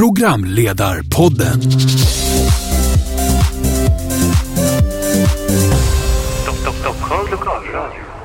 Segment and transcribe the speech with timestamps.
[0.00, 1.60] Programledarpodden.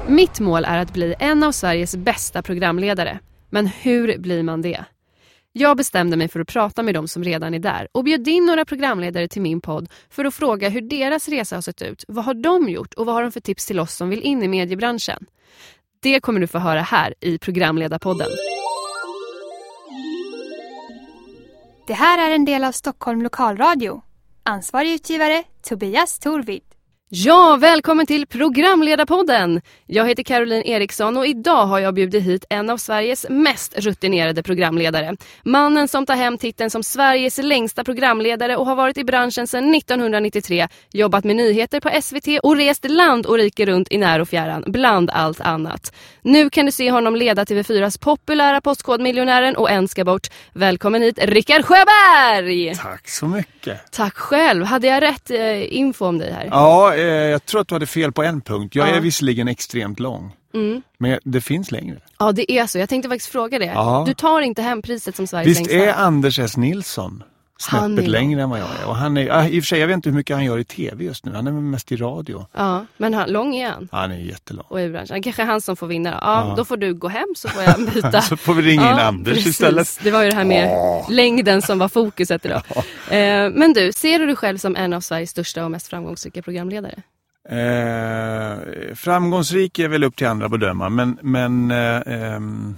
[0.08, 3.20] Mitt mål är att bli en av Sveriges bästa programledare.
[3.50, 4.86] Men hur blir man det?
[5.52, 8.46] Jag bestämde mig för att prata med de som redan är där och bjöd in
[8.46, 12.06] några programledare till min podd för att fråga hur deras resa har sett ut.
[12.08, 14.44] Vad har de gjort och vad har de för tips till oss som vill in
[14.44, 15.26] i mediebranschen?
[16.02, 18.30] Det kommer du få höra här i programledarpodden.
[21.88, 24.02] Det här är en del av Stockholm Lokalradio.
[24.44, 26.75] Ansvarig utgivare Tobias Torvid.
[27.18, 29.62] Ja, välkommen till programledarpodden!
[29.86, 34.44] Jag heter Caroline Eriksson och idag har jag bjudit hit en av Sveriges mest rutinerade
[34.44, 35.16] programledare.
[35.44, 39.76] Mannen som tar hem titeln som Sveriges längsta programledare och har varit i branschen sedan
[39.76, 44.30] 1993, jobbat med nyheter på SVT och rest land och rike runt i när och
[44.30, 45.94] fjärran, bland allt annat.
[46.22, 50.28] Nu kan du se honom leda TV4s populära Postkodmiljonären och en ska bort.
[50.54, 52.76] Välkommen hit, Rickard Sjöberg!
[52.76, 53.92] Tack så mycket.
[53.92, 54.66] Tack själv.
[54.66, 56.48] Hade jag rätt eh, info om dig här?
[56.52, 58.76] Ja, jag tror att du hade fel på en punkt.
[58.76, 58.96] Jag Ja.
[58.96, 60.32] är visserligen extremt lång.
[60.54, 60.82] Mm.
[60.98, 61.98] Men det finns längre.
[62.20, 62.78] Ja, det är så.
[62.78, 64.04] Jag tänkte faktiskt fråga det.
[64.08, 65.90] Du tar inte hem priset som Sveriges Visst längsta?
[65.90, 66.58] är Anders S.
[66.58, 67.24] Nilsson
[67.60, 68.88] snäppet längre än vad jag är.
[68.88, 70.58] Och han är, ah, I och för sig, jag vet inte hur mycket han gör
[70.60, 71.32] i TV just nu.
[71.34, 72.46] Han är mest i radio.
[72.54, 73.90] Ja, men han, lång är han.
[73.92, 74.66] Han är jättelång.
[74.70, 75.22] Och i branschen.
[75.24, 76.12] Kanske han som får vinna.
[76.12, 76.18] då.
[76.22, 76.54] Ja, Ja.
[76.58, 78.22] då får du gå hem så får jag byta.
[78.30, 79.48] Så får vi ringa in Ja, Anders precis.
[79.48, 80.00] istället.
[80.04, 80.70] Det var ju det här med
[81.10, 82.62] längden som var fokuset idag.
[83.10, 86.42] Eh, men du, ser du dig själv som en av Sveriges största och mest framgångsrika
[86.42, 87.02] programledare?
[87.50, 88.58] Eh,
[88.96, 92.78] framgångsrik är väl upp till andra att bedöma, men, men eh, ehm,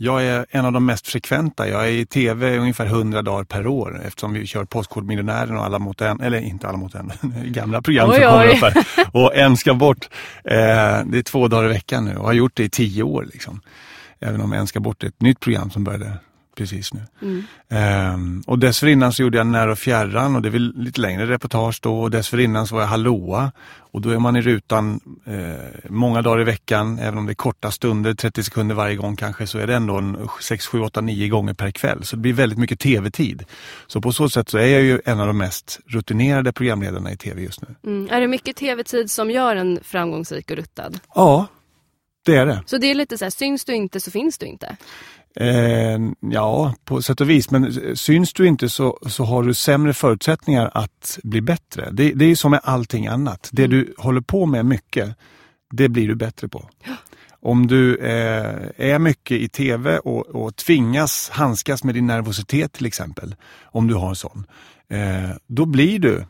[0.00, 1.68] jag är en av de mest frekventa.
[1.68, 5.78] Jag är i TV ungefär 100 dagar per år eftersom vi kör Postkodmiljonären och Alla
[5.78, 7.12] mot en, eller inte Alla mot en,
[7.44, 9.06] gamla program som kommer upp här.
[9.12, 10.08] Och En ska bort.
[10.44, 10.56] Eh,
[11.06, 13.26] det är två dagar i veckan nu och har gjort det i tio år.
[13.32, 13.60] Liksom.
[14.20, 16.12] Även om En ska bort är ett nytt program som började
[16.58, 17.00] precis nu.
[17.22, 17.42] Mm.
[17.68, 21.26] Ehm, och dessförinnan så gjorde jag Nära och fjärran och det är väl lite längre
[21.26, 22.00] reportage då.
[22.00, 23.52] Och dessförinnan så var jag Hallåa
[23.90, 26.98] och då är man i rutan eh, många dagar i veckan.
[26.98, 29.96] Även om det är korta stunder, 30 sekunder varje gång kanske, så är det ändå
[29.96, 32.04] en 6, 7, 8, 9 gånger per kväll.
[32.04, 33.44] Så det blir väldigt mycket tv-tid.
[33.86, 37.16] Så på så sätt så är jag ju en av de mest rutinerade programledarna i
[37.16, 37.68] tv just nu.
[37.86, 38.08] Mm.
[38.10, 41.00] Är det mycket tv-tid som gör en framgångsrik och ruttad?
[41.14, 41.46] Ja,
[42.26, 42.62] det är det.
[42.66, 44.76] Så det är lite så här, syns du inte så finns du inte.
[45.40, 47.50] Eh, ja, på sätt och vis.
[47.50, 51.88] Men syns du inte så, så har du sämre förutsättningar att bli bättre.
[51.92, 53.48] Det, det är som med allting annat.
[53.52, 55.16] Det du håller på med mycket,
[55.70, 56.68] det blir du bättre på.
[57.40, 62.86] Om du eh, är mycket i TV och, och tvingas handskas med din nervositet till
[62.86, 64.46] exempel, om du har en sån,
[64.90, 66.24] eh, då blir du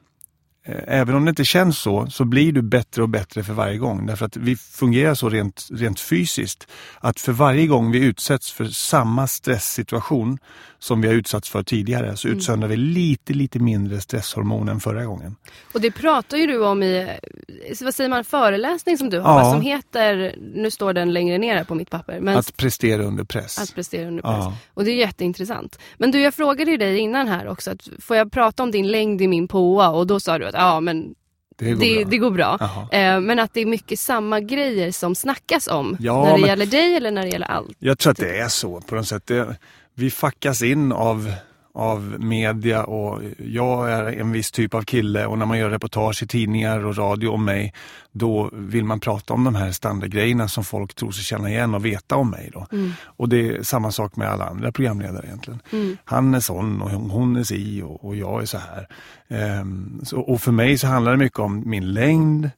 [0.87, 4.07] Även om det inte känns så, så blir du bättre och bättre för varje gång.
[4.07, 6.67] Därför att vi fungerar så rent, rent fysiskt
[7.01, 10.39] att för varje gång vi utsätts för samma stresssituation
[10.79, 15.05] som vi har utsatts för tidigare så utsöndrar vi lite, lite mindre stresshormon än förra
[15.05, 15.37] gången.
[15.75, 19.41] Och det pratar ju du om i, eh, vad säger man, föreläsning som du har,
[19.41, 19.53] Ja.
[19.53, 23.25] som heter, nu står den längre ner här på mitt papper, men Att prestera under
[23.25, 23.59] press.
[23.59, 24.35] Att prestera under press.
[24.39, 24.57] Ja.
[24.75, 25.79] Och det är jätteintressant.
[25.99, 28.89] Men du, jag frågade ju dig innan här också, att får jag prata om din
[28.89, 29.89] längd i min påa?
[29.89, 31.15] Och då sa du att ja, men
[31.59, 32.11] Det går det, bra.
[32.11, 32.59] det går bra.
[32.93, 35.97] Eh, men att det är mycket samma grejer som snackas om.
[36.01, 37.77] Ja, när det men- gäller dig eller när det gäller allt.
[37.79, 39.27] Jag tror att det är så på något sätt.
[39.27, 39.57] Det,
[39.95, 41.33] vi fackas in av,
[41.79, 46.23] av media och jag är en viss typ av kille och när man gör reportage
[46.23, 47.75] i tidningar och radio om mig
[48.13, 51.85] då vill man prata om de här standardgrejerna som folk tror sig känna igen och
[51.85, 52.51] veta om mig.
[52.53, 52.67] Då.
[53.05, 55.61] Och det är samma sak med alla andra programledare egentligen.
[56.05, 58.89] Han är sån och hon är si och, och jag är så här.
[59.29, 62.51] Ehm, så, och för mig så handlar det mycket om min längd,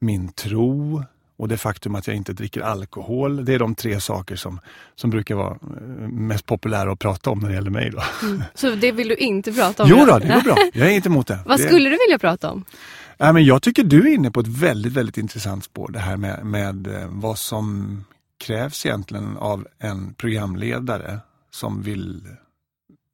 [0.00, 1.02] min tro,
[1.36, 3.44] och det faktum att jag inte dricker alkohol.
[3.44, 4.60] Det är de tre saker som,
[4.94, 7.90] som brukar vara eh, mest populära att prata om när det gäller mig.
[7.90, 8.02] Då.
[8.54, 9.88] Så det vill du inte prata om?
[9.88, 10.56] Jo då, det går bra.
[10.72, 11.38] Jag är inte emot det.
[11.46, 12.64] Vad det, skulle du vilja prata om?
[13.18, 15.90] Nej, men jag tycker du är inne på ett väldigt, väldigt intressant spår.
[15.92, 18.04] Det här med, med eh, vad som
[18.44, 21.18] krävs egentligen av en programledare
[21.50, 22.22] som vill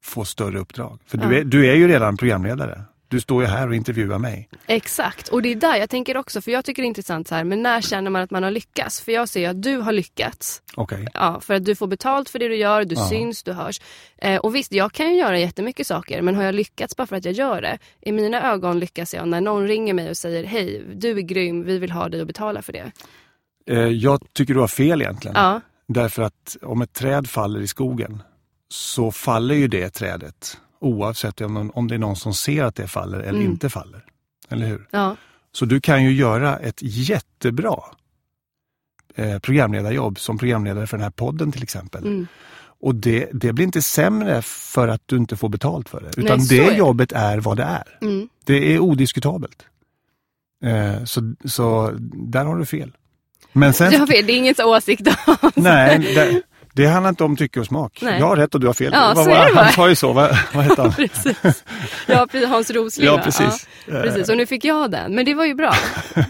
[0.03, 0.99] få större uppdrag.
[1.05, 1.27] För Ja.
[1.27, 2.81] du, är, du är ju redan programledare.
[3.11, 4.49] Du står ju här och intervjuar mig.
[4.67, 7.35] Exakt, och det är där jag tänker också, för jag tycker det är intressant så
[7.35, 9.01] här, men när känner man att man har lyckats?
[9.01, 10.61] För jag ser ju att du har lyckats.
[10.75, 11.07] Okej.
[11.13, 13.09] Ja, för att du får betalt för det du gör, du Ja.
[13.09, 13.81] syns, du hörs.
[14.17, 17.15] Eh, och visst, jag kan ju göra jättemycket saker, men har jag lyckats bara för
[17.15, 17.77] att jag gör det?
[18.01, 21.63] I mina ögon lyckas jag när någon ringer mig och säger hej, du är grym,
[21.63, 22.91] vi vill ha dig och betala för det.
[23.69, 25.35] Eh, Jag tycker du har fel egentligen.
[25.37, 28.23] Ja, Därför att om ett träd faller i skogen
[28.69, 32.87] så faller ju det trädet oavsett om, om det är någon som ser att det
[32.87, 33.51] faller eller Mm.
[33.51, 34.05] inte faller.
[34.49, 34.87] Eller hur?
[34.91, 35.15] ja,
[35.51, 37.79] Så du kan ju göra ett jättebra
[39.15, 42.03] eh, programledarjobb som programledare för den här podden till exempel.
[42.05, 42.27] mm,
[42.79, 46.21] Och det, det blir inte sämre för att du inte får betalt för det.
[46.21, 46.77] Utan Nej, är det det.
[46.77, 47.97] jobbet är vad det är.
[48.01, 48.29] Mm.
[48.45, 49.65] Det är odiskutabelt.
[50.63, 52.91] Eh, så, så där har du fel.
[53.53, 55.51] Men sen, Du har fel, det är inget åsikt om.
[55.55, 56.41] nej, det,
[56.73, 57.99] det handlar inte om tycke och smak.
[58.01, 58.19] Nej.
[58.19, 58.91] Jag har rätt och du har fel.
[58.93, 59.63] Ja, var- bara.
[59.63, 60.93] han sa ju så, vad, vad hette han?
[60.95, 61.63] precis.
[62.07, 63.67] Ja, Hans Rosling Ja, precis.
[63.85, 64.29] Ja, precis.
[64.29, 65.73] Och nu fick jag den, men det var ju bra.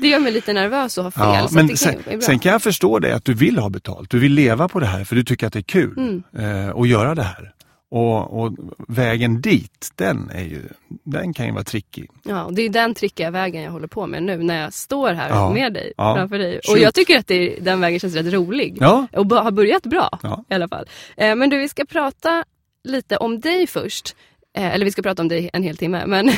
[0.02, 1.24] Det gör mig lite nervös att ha fel.
[1.42, 4.10] Ja, så men sen, kan, sen kan jag förstå det att du vill ha betalt.
[4.10, 6.24] Du vill leva på det här för du tycker att det är kul Mm.
[6.68, 7.52] eh, att göra det här.
[7.94, 8.54] Och, och
[8.88, 10.62] vägen dit, den, är ju,
[11.04, 12.06] den kan ju vara tricky.
[12.24, 15.14] Ja, och det är den trickiga vägen jag håller på med nu när jag står
[15.14, 15.54] här Ja.
[15.54, 16.16] med dig Ja.
[16.16, 16.58] framför dig.
[16.58, 16.80] Och Shoot.
[16.82, 18.78] jag tycker att det, den vägen känns rätt rolig.
[18.80, 20.44] Ja, Och har börjat bra Ja.
[20.50, 20.86] i alla fall.
[21.18, 22.44] Eh, men du, vi ska prata
[22.84, 24.16] lite om dig först.
[24.58, 26.04] Eh, eller vi ska prata om dig en hel timme.
[26.08, 26.32] Men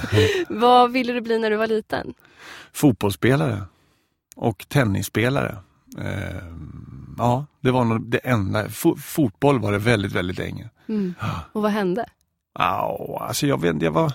[0.48, 2.14] vad ville du bli när du var liten?
[2.72, 3.62] fotbollsspelare
[4.36, 5.56] och tennisspelare.
[5.98, 6.42] Eh,
[7.18, 8.66] ja, det var nog det enda.
[8.66, 10.68] Fo- fotboll var det väldigt, väldigt länge.
[10.90, 11.14] Mm.
[11.52, 12.06] Och vad hände?
[12.54, 14.12] Au, alltså jag vet jag var...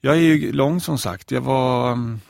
[0.00, 1.30] Jag är ju lång som sagt.
[1.30, 1.92] Jag var...
[1.92, 2.20] mm,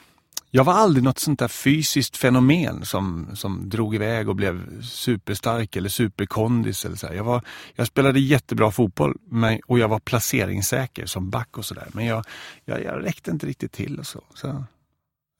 [0.50, 5.76] Jag var aldrig något sånt där fysiskt fenomen som, som drog iväg och blev superstark
[5.76, 6.84] eller superkondis.
[6.84, 7.14] Eller så här.
[7.14, 7.43] Jag, var,
[7.75, 11.88] jag spelade jättebra fotboll men, och jag var placeringssäker som back och sådär.
[11.93, 12.25] Men jag,
[12.64, 14.20] jag, jag räckte inte riktigt till och så.
[14.34, 14.64] så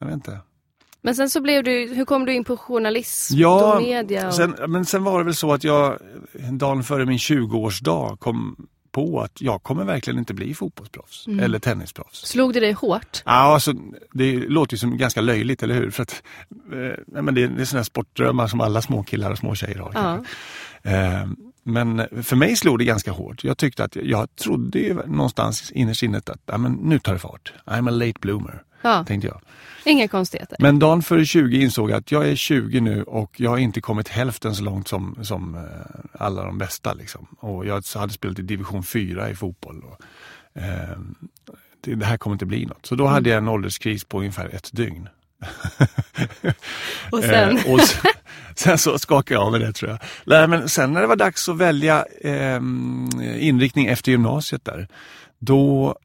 [0.01, 0.41] jag vet inte.
[1.03, 4.27] Men sen så blev du, hur kom du in på journalism Ja, och media?
[4.29, 4.35] Och...
[4.35, 5.99] Sen, men sen var det väl så att jag
[6.53, 11.41] dagen före min 20-årsdag kom på att jag kommer verkligen inte bli fotbollsproffs Mm.
[11.41, 12.27] eller tennisproffs.
[12.27, 13.23] Slog det dig hårt?
[13.25, 13.73] Ja, alltså,
[14.13, 15.91] det låter ju som ganska löjligt, eller hur?
[15.91, 16.23] För att,
[16.73, 19.79] eh, men det, är- det är sådana sportdrömmar som alla små killar och små tjejer
[19.79, 19.93] har.
[19.95, 20.25] Ja.
[20.91, 21.27] Eh,
[21.63, 23.45] men för mig slog det ganska hårt.
[23.45, 27.53] Jag tyckte att jag trodde ju någonstans innerst inne att men nu tar det fart.
[27.67, 29.05] I'm a late bloomer, ja.
[29.05, 29.41] tänkte jag.
[29.85, 30.57] Inga konstigheter.
[30.61, 33.81] Men dagen före 20 insåg jag att jag är 20 nu och jag har inte
[33.81, 35.63] kommit hälften så långt som, som eh,
[36.13, 36.93] alla de bästa.
[36.93, 37.27] Liksom.
[37.39, 39.85] Och jag hade spelat i division 4 i fotboll.
[39.85, 40.01] Och,
[40.63, 40.99] eh,
[41.81, 42.87] det, det här kommer inte bli något.
[42.87, 45.09] Så då hade jag en ålderskris på ungefär ett dygn.
[47.11, 47.59] Och sen?
[47.59, 48.11] Eh, och sen,
[48.57, 50.01] sen så skakade jag av med det tror jag.
[50.25, 52.61] Nej, men sen när det var dags att välja eh,
[53.39, 54.89] inriktning efter gymnasiet där,
[55.39, 55.97] då,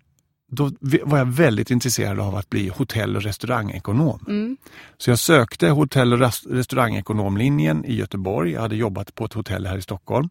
[0.51, 0.71] då
[1.03, 4.25] var jag väldigt intresserad av att bli hotell och restaurangekonom.
[4.27, 4.57] Mm.
[4.97, 8.51] Så jag sökte hotell och res- restaurangekonomlinjen i Göteborg.
[8.51, 10.29] Jag hade jobbat på ett hotell här i Stockholm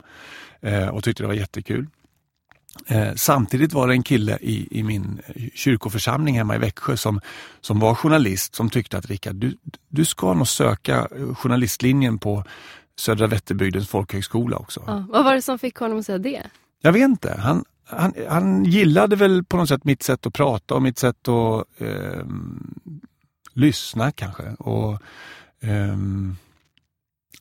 [0.61, 1.87] eh, och tyckte det var jättekul.
[2.87, 5.21] Eh, samtidigt var det en kille i, i min
[5.55, 7.21] kyrkoförsamling hemma i Växjö som,
[7.61, 9.57] som var journalist som tyckte att Rickard, du,
[9.89, 12.45] du ska nog söka eh, journalistlinjen på
[12.97, 14.83] Södra Vätterbygdens folkhögskola också.
[14.87, 15.07] Ja.
[15.09, 16.43] Vad var det som fick honom att säga det?
[16.81, 17.41] Jag vet inte.
[17.41, 21.29] Han, han, han gillade väl på något sätt mitt sätt att prata och mitt sätt
[21.29, 22.75] att ehm,
[23.53, 24.43] lyssna kanske.
[24.59, 24.99] Och,
[25.63, 26.37] ehm,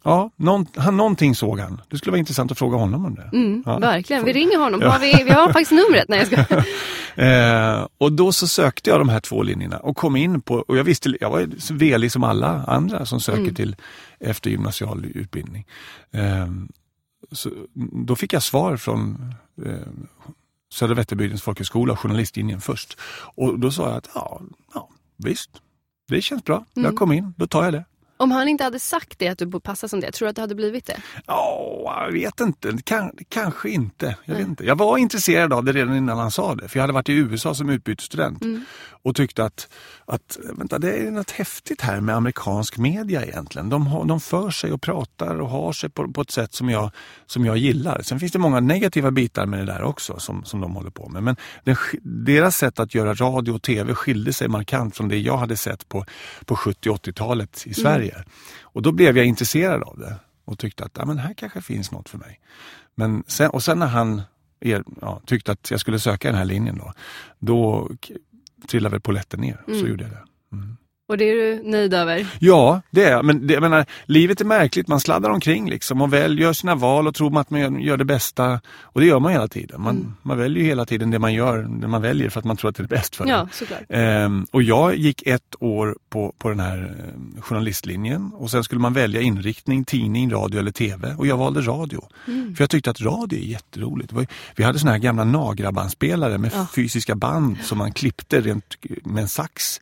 [0.03, 1.81] ja, någon, han, någonting såg han.
[1.89, 3.29] Det skulle vara intressant att fråga honom om det.
[3.33, 3.77] Mm, Ja.
[3.79, 4.81] Verkligen, vi ringer honom.
[4.81, 6.05] Har vi, vi har faktiskt numret.
[6.09, 6.61] Nej, jag ska...
[7.15, 10.77] Eh, och då så sökte jag de här två linjerna och kom in på, och
[10.77, 13.55] jag visste, jag var velig som alla andra som söker Mm.
[13.55, 13.75] till
[14.19, 15.65] eftergymnasial utbildning.
[16.11, 16.47] Eh,
[17.31, 17.49] så,
[18.05, 19.35] då fick jag svar från eh,
[20.73, 22.97] Södra Vätterbygdens folkhögskola, journalistlinjen först.
[23.35, 24.41] Och då sa jag att ja,
[24.73, 25.49] ja visst,
[26.07, 26.65] det känns bra.
[26.75, 26.85] Mm.
[26.85, 27.85] Jag kom in, då tar jag det.
[28.17, 30.35] Om han inte hade sagt det, att du borde passa som det, tror du att
[30.35, 30.97] det hade blivit det?
[31.25, 32.77] Ja, jag vet inte.
[32.83, 34.17] Kan, kanske inte.
[34.25, 34.65] Jag, vet inte.
[34.65, 36.67] jag var intresserad av det redan innan han sa det.
[36.67, 38.65] För jag hade varit i USA som utbytesstudent Mm.
[39.03, 39.69] Och tyckte att,
[40.05, 43.69] att vänta, det är något häftigt här med amerikansk media egentligen.
[43.69, 46.69] De, har, de för sig och pratar och har sig på, på ett sätt som
[46.69, 46.91] jag,
[47.25, 48.01] som jag gillar.
[48.01, 51.09] Sen finns det många negativa bitar med det där också som, som de håller på
[51.09, 51.23] med.
[51.23, 55.37] Men den, deras sätt att göra radio och tv skilde sig markant från det jag
[55.37, 56.05] hade sett på,
[56.45, 58.23] på 70 80-talet i Sverige.
[58.61, 61.91] Och då blev jag intresserad av det och tyckte att ja, men här kanske finns
[61.91, 62.39] något för mig.
[62.95, 64.21] Men sen, och sen när han
[64.59, 66.93] er, ja, tyckte att jag skulle söka den här linjen då,
[67.39, 67.89] då
[68.67, 69.61] trillade väl polletten ner.
[69.65, 69.87] Så Mm.
[69.89, 70.23] gjorde jag det.
[70.55, 70.77] Mm.
[71.07, 72.27] Och det är du nöjd över?
[72.39, 73.25] Ja, det är jag.
[73.25, 74.87] Men det, jag menar, livet är märkligt.
[74.87, 77.97] Man sladdar omkring liksom och väl gör sina val och tror att man gör, gör
[77.97, 78.61] det bästa.
[78.81, 79.81] Och det gör man hela tiden.
[79.81, 80.13] Man, Mm.
[80.21, 82.75] man väljer hela tiden det man gör, det man väljer för att man tror att
[82.75, 83.29] det är bäst för en.
[83.29, 83.79] Ja, såklart.
[83.89, 86.95] Ehm, och jag gick ett år på, på den här
[87.35, 91.15] eh, journalistlinjen och sen skulle man välja inriktning, tidning, radio eller tv.
[91.17, 92.03] Och jag valde radio.
[92.27, 92.55] Mm.
[92.55, 94.13] För jag tyckte att radio är jätteroligt.
[94.55, 96.67] Vi hade såna här gamla nagrabandspelare med Ja.
[96.75, 99.81] fysiska band som man klippte rent med en sax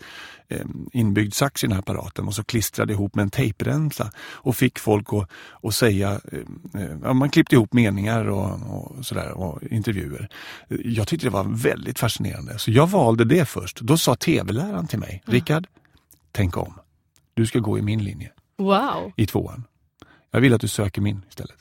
[0.93, 4.79] inbyggd sax i den här apparaten och så klistrade ihop med en tejpremsa och fick
[4.79, 5.29] folk att,
[5.63, 10.29] att säga, eh, eh, ja, man klippte ihop meningar och, och sådär och intervjuer.
[10.69, 13.81] Eh, Jag tyckte det var väldigt fascinerande så jag valde det först.
[13.81, 15.67] Då sa tv-läraren till mig, Rickard,
[16.31, 16.73] tänk om.
[17.33, 19.11] Du ska gå i min linje Wow.
[19.17, 19.63] i tvåan.
[20.31, 21.55] Jag vill att du söker min istället.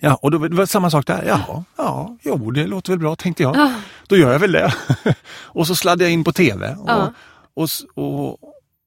[0.00, 1.24] Ja, och då var det samma sak där.
[1.26, 3.56] Jaha, ja, jo, det låter väl bra tänkte jag.
[3.56, 3.74] Ja.
[4.08, 4.74] Då gör jag väl det.
[5.32, 6.74] och så sladdade jag in på TV.
[6.74, 7.12] Och, Ja.
[7.54, 8.38] Och, och,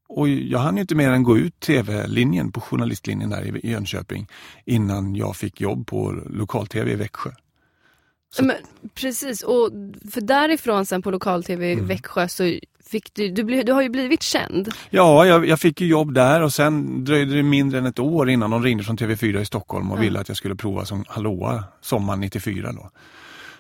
[0.07, 4.27] och jag hann inte mer än gå ut TV-linjen på journalistlinjen där i Jönköping
[4.65, 7.29] innan jag fick jobb på lokal-TV i Växjö.
[8.41, 8.55] Men,
[8.93, 9.69] precis, och
[10.11, 11.87] för därifrån sen på lokal-tv i Mm.
[11.87, 12.53] Växjö så
[12.85, 14.73] fick du, du, bli, du har ju blivit känd.
[14.89, 18.29] Ja, jag, jag fick ju jobb där och sen dröjde det mindre än ett år
[18.29, 20.01] innan de ringde från TV4 i Stockholm och Ja.
[20.01, 22.89] ville att jag skulle prova som hallåa sommaren 94 då.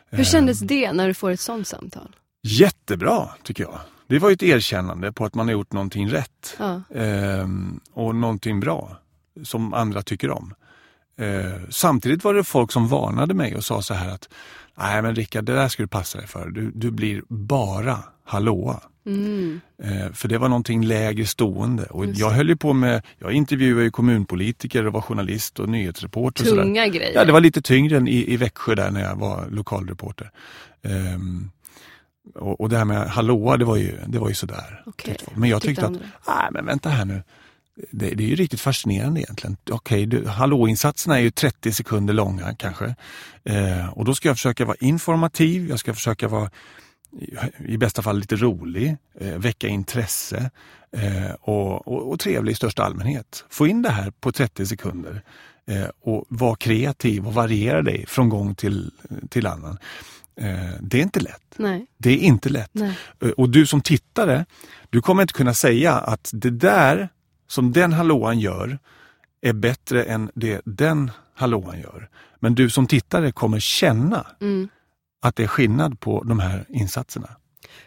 [0.09, 2.15] Hur kändes det när du får ett sånt samtal?
[2.43, 3.79] Jättebra tycker jag.
[4.07, 6.81] Det var ju ett erkännande på att man har gjort någonting rätt Ja.
[6.95, 8.97] ehm, och någonting bra
[9.43, 10.53] som andra tycker om.
[11.17, 14.29] Eh, samtidigt var det folk som varnade mig och sa så här att
[14.77, 16.49] Nej men Rickard, det där ska du passa dig för.
[16.49, 18.81] Du, du blir bara hallåa.
[19.05, 19.61] Mm.
[19.83, 21.83] Eh, för det var någonting lägre stående.
[21.83, 25.69] Och Just jag höll ju på med, jag intervjuade ju kommunpolitiker och var journalist och
[25.69, 26.43] nyhetsreporter.
[26.43, 26.63] och sådär.
[26.63, 27.11] Tunga grejer.
[27.15, 30.31] Ja, det var lite tyngre än i, i Växjö där när jag var lokalreporter.
[30.83, 31.51] Ehm,
[32.35, 34.83] och, och det här med hallåa, det var ju, det var ju sådär.
[34.97, 35.37] Tyckte jag.
[35.37, 36.05] Men jag tyckte att, andra.
[36.27, 37.23] nej men vänta här nu.
[37.91, 39.57] Det, det är ju riktigt fascinerande egentligen.
[39.71, 42.95] Okej, du, hallåinsatserna är ju 30 sekunder långa kanske.
[43.43, 46.49] Eh, och då ska jag försöka vara informativ, jag ska försöka vara
[47.67, 50.51] i- bästa fall lite rolig, eh, väcka intresse
[50.97, 53.45] eh, och, och, och trevlig i största allmänhet.
[53.49, 55.21] Få in det här på 30 sekunder
[55.67, 58.91] eh, och vara kreativ och variera dig från gång till,
[59.29, 59.77] till annan.
[60.37, 61.41] Eh, det är inte lätt.
[61.55, 62.69] Nej, Det är inte lätt.
[62.73, 62.97] nej.
[63.21, 64.45] Eh, Och du som tittare,
[64.89, 67.09] du kommer inte kunna säga att det där
[67.47, 68.79] som den hallåan gör
[69.41, 72.09] är bättre än det den hallåan gör.
[72.39, 74.69] Men du som tittare kommer känna Mm.
[75.21, 77.29] att det är skillnad på de här insatserna.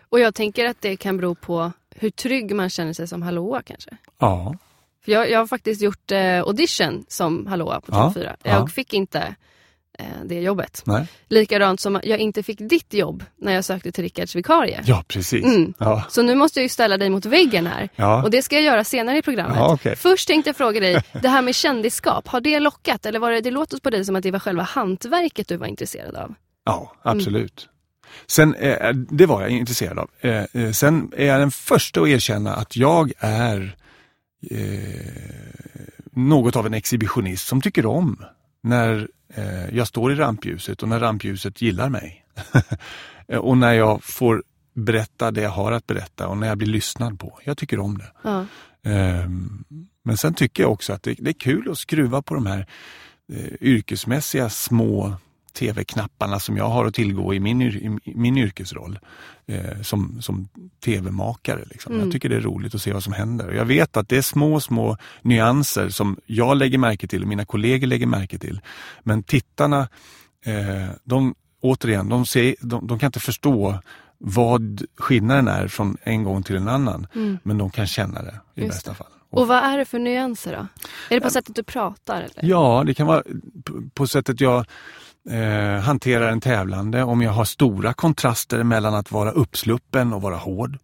[0.09, 3.63] Och jag tänker att det kan bero på hur trygg man känner sig som hallåa
[3.63, 3.91] kanske.
[4.19, 4.55] Ja,
[5.05, 8.25] För jag, jag har faktiskt gjort eh, audition som hallåa på Ja, TV4.
[8.43, 8.51] ja.
[8.51, 9.35] Jag fick inte
[10.25, 10.83] det jobbet.
[10.87, 11.07] nej.
[11.29, 14.83] Likadant som jag inte fick ditt jobb när jag sökte till Rickards vikarie.
[14.87, 15.45] Ja, precis.
[15.45, 15.75] Mm.
[15.79, 17.89] Ja, Så nu måste jag ju ställa dig mot väggen här.
[17.97, 18.23] ja.
[18.23, 19.57] Och det ska jag göra senare i programmet.
[19.57, 19.97] Ja, okej.
[19.97, 23.07] Först tänkte jag fråga dig, det här med kändisskap, har det lockat?
[23.07, 25.67] Eller var det, det låter på dig som att det var själva hantverket du var
[25.67, 26.35] intresserad av?
[26.65, 27.69] ja absolut.
[28.27, 30.11] Sen, eh, det var jag intresserad av.
[30.21, 33.77] Eh, eh, sen är jag den första att erkänna att jag är
[34.51, 34.59] eh,
[36.13, 38.25] något av en exhibitionist som tycker om
[38.63, 42.25] när eh, jag står i rampljuset och när rampljuset gillar mig.
[43.29, 44.43] Eh, och när jag får
[44.75, 47.41] berätta det jag har att berätta och när jag blir lyssnad på.
[47.45, 48.13] Jag tycker om det.
[48.23, 48.47] Ja.
[48.83, 49.65] Ehm,
[50.03, 52.67] Men sen tycker jag också att det, det är kul att skruva på de här
[53.33, 55.17] eh, yrkesmässiga små
[55.53, 58.99] tv-knapparna som jag har att tillgå i min, i min yrkesroll
[59.47, 60.49] eh, som, som
[60.85, 61.65] tv-makare.
[61.67, 61.93] Liksom.
[61.93, 62.05] Mm.
[62.05, 63.49] Jag tycker det är roligt att se vad som händer.
[63.49, 67.29] Och jag vet att det är små, små nyanser som jag lägger märke till och
[67.29, 68.61] mina kollegor lägger märke till.
[69.03, 69.89] Men tittarna,
[70.45, 73.79] eh, de, återigen, de, ser, de, de kan inte förstå
[74.19, 77.07] vad skillnaden är från en gång till en annan.
[77.15, 77.39] Mm.
[77.43, 79.07] Men de kan känna det i Just bästa fall.
[79.31, 80.67] Och vad är det för nyanser då?
[81.11, 82.17] Är det på sättet du pratar?
[82.17, 82.51] Eller?
[82.51, 83.23] Ja, det kan vara
[83.65, 84.65] på- på sättet jag
[85.31, 90.37] eh, hanterar en tävlande, om jag har stora kontraster mellan att vara uppsluppen och vara
[90.37, 90.79] hård.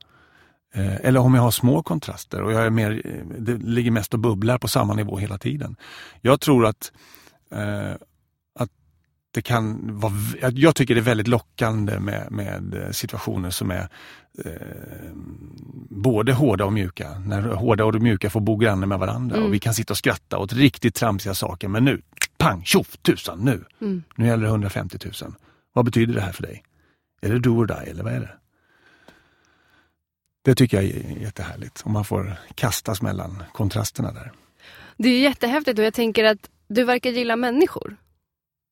[0.75, 3.03] Eh, eller om jag har små kontraster och jag är mer,
[3.39, 5.77] det ligger mest och bubblar på samma nivå hela tiden.
[6.21, 6.93] Jag tror att,
[7.51, 7.93] eh,
[8.59, 8.71] att
[9.31, 10.13] det kan vara,
[10.53, 13.89] jag tycker det är väldigt lockande med, med eh, situationer som är
[14.45, 14.53] eh,
[15.91, 17.19] både hårda och mjuka.
[17.27, 19.47] När hårda och mjuka får bo granne med varandra Mm.
[19.49, 21.69] och vi kan sitta och skratta åt riktigt tramsiga saker.
[21.69, 22.03] Men nu,
[22.39, 23.65] pang, tjoff, tusan, nu.
[23.81, 24.03] Mm.
[24.17, 25.33] Nu gäller det 150 000.
[25.73, 26.63] Vad betyder det här för dig?
[27.23, 28.35] Är det do or die eller vad är det?
[30.45, 31.83] Det tycker jag är jättehärligt.
[31.85, 34.33] Om man får kastas mellan kontrasterna där.
[34.97, 37.97] Det är jättehäftigt och jag tänker att du verkar gilla människor.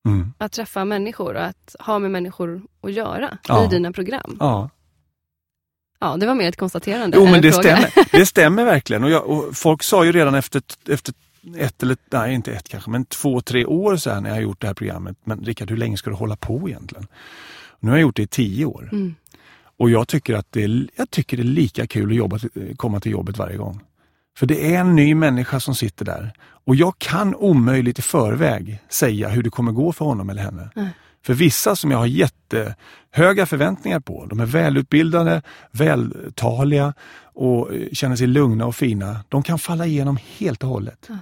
[0.07, 0.33] Mm.
[0.37, 3.65] Att träffa människor och att ha med människor att göra Ja.
[3.65, 4.37] i dina program.
[4.39, 4.69] Ja.
[6.03, 7.77] Ja, det var mer ett konstaterande Jo men en det fråga.
[7.77, 8.07] stämmer.
[8.19, 9.03] det stämmer verkligen.
[9.03, 11.13] Och, jag, och folk sa ju redan efter, efter
[11.57, 14.41] ett eller, nej inte ett kanske, men två, tre år så här när jag har
[14.41, 15.17] gjort det här programmet.
[15.23, 17.07] Men Rickard, hur länge ska du hålla på egentligen?
[17.79, 18.89] Nu har jag gjort det i tio år.
[18.91, 19.15] Mm.
[19.77, 22.39] Och jag tycker att det är, jag tycker det är lika kul att jobba,
[22.75, 23.79] komma till jobbet varje gång.
[24.37, 26.33] För det är en ny människa som sitter där.
[26.65, 30.69] Och jag kan omöjligt i förväg säga hur det kommer gå för honom eller henne.
[30.75, 30.89] Nej.
[31.25, 38.15] För vissa som jag har jättehöga förväntningar på, de är välutbildade, vältaliga och eh, känner
[38.15, 39.19] sig lugna och fina.
[39.29, 41.05] De kan falla igenom helt och hållet.
[41.09, 41.17] Ja.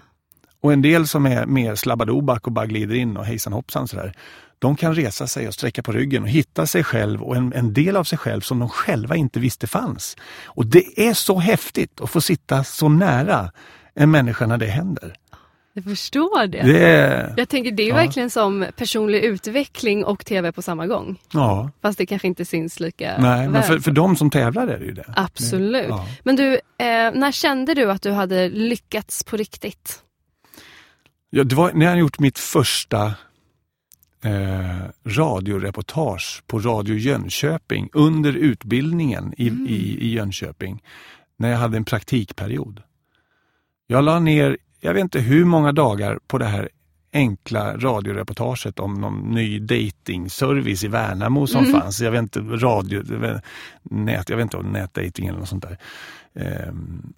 [0.61, 4.13] Och en del som är mer slabbadoback och bara glider in och hejsan hoppsan sådär.
[4.59, 7.73] De kan resa sig och sträcka på ryggen och hitta sig själv och en, en
[7.73, 10.17] del av sig själv som de själva inte visste fanns.
[10.45, 13.51] Och det är så häftigt att få sitta så nära
[13.93, 15.15] en människa när det händer.
[15.73, 16.61] Jag förstår det.
[16.61, 17.95] Det, Jag tänker det är Ja.
[17.95, 21.19] verkligen som personlig utveckling och tv på samma gång.
[21.33, 23.63] ja, Fast det kanske inte syns lika nej, men väl.
[23.63, 25.13] för, för de som tävlar är det ju det.
[25.15, 25.85] Absolut.
[25.89, 26.07] Ja.
[26.23, 26.59] Men du, eh,
[27.13, 29.99] när kände du att du hade lyckats på riktigt?
[31.29, 33.05] Ja, det var när jag gjort mitt första
[34.23, 39.67] eh, radioreportage på Radio Jönköping under utbildningen i, Mm.
[39.67, 40.83] i, i Jönköping.
[41.37, 42.81] När jag hade en praktikperiod.
[43.87, 46.69] Jag la ner, jag vet inte hur många dagar på det här
[47.13, 51.79] enkla radioreportaget om någon ny datingservice i Värnamo som Mm.
[51.81, 52.01] fanns.
[52.01, 53.03] Jag vet inte, radio,
[53.83, 55.77] nät, jag vet inte om nätdating eller något sånt där.
[56.35, 57.13] Ehm,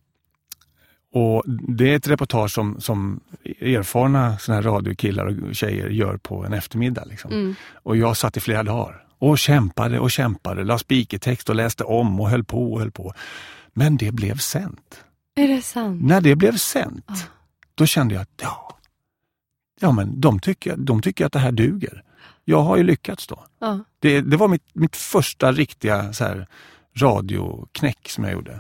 [1.14, 3.20] och Det är ett reportage som, som
[3.62, 7.04] erfarna såna här radiokillar och tjejer gör på en eftermiddag.
[7.06, 7.32] Liksom.
[7.32, 7.56] Mm.
[7.74, 12.20] Och jag satt i flera dagar och kämpade och kämpade, la spikertext och läste om
[12.22, 13.14] och höll på och höll på.
[13.74, 15.04] Men det blev sänt.
[15.36, 16.02] Är det sant?
[16.04, 17.16] När det blev sänt, Ah.
[17.76, 18.78] Då kände jag att ja,
[19.80, 22.04] ja men de tycker, de tycker att det här duger.
[22.46, 23.46] Jag har ju lyckats då.
[23.60, 23.80] Ja.
[24.00, 26.48] Det, det var mitt, mitt första riktiga så här,
[26.96, 28.60] radioknäck som jag gjorde.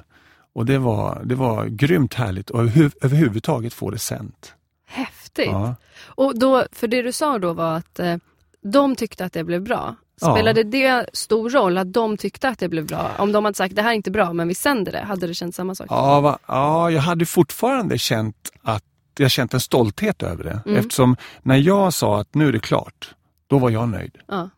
[0.53, 4.53] Och det var, det var grymt härligt och överhu, överhuvudtaget få det sänt.
[4.85, 5.45] Häftigt.
[5.45, 5.75] Ja.
[6.05, 8.15] Och då, för det du sa då var att eh,
[8.61, 9.95] de tyckte att det blev bra.
[10.21, 10.31] Ja.
[10.31, 13.11] Spelade det stor roll att de tyckte att det blev bra?
[13.17, 15.33] Om de hade sagt det här är inte bra men vi sänder det, hade det
[15.33, 15.87] känts samma sak?
[15.89, 18.83] Ja, va, ja, jag hade fortfarande känt att
[19.19, 20.61] jag känt en stolthet över det.
[20.65, 20.79] Mm.
[20.79, 23.15] Eftersom när jag sa att nu är det klart,
[23.47, 24.17] då var jag nöjd.
[24.27, 24.49] Ja.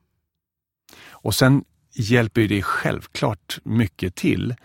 [1.09, 4.55] Och sen hjälper det självklart mycket till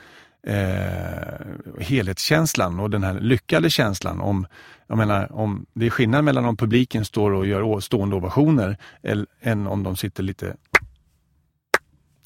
[0.47, 4.21] eh, helhetskänslan och den här lyckade känslan.
[4.21, 4.47] Om,
[4.87, 9.27] jag menar, om det är skillnad mellan om publiken står och gör stående ovationer eller,
[9.41, 10.57] än om de sitter lite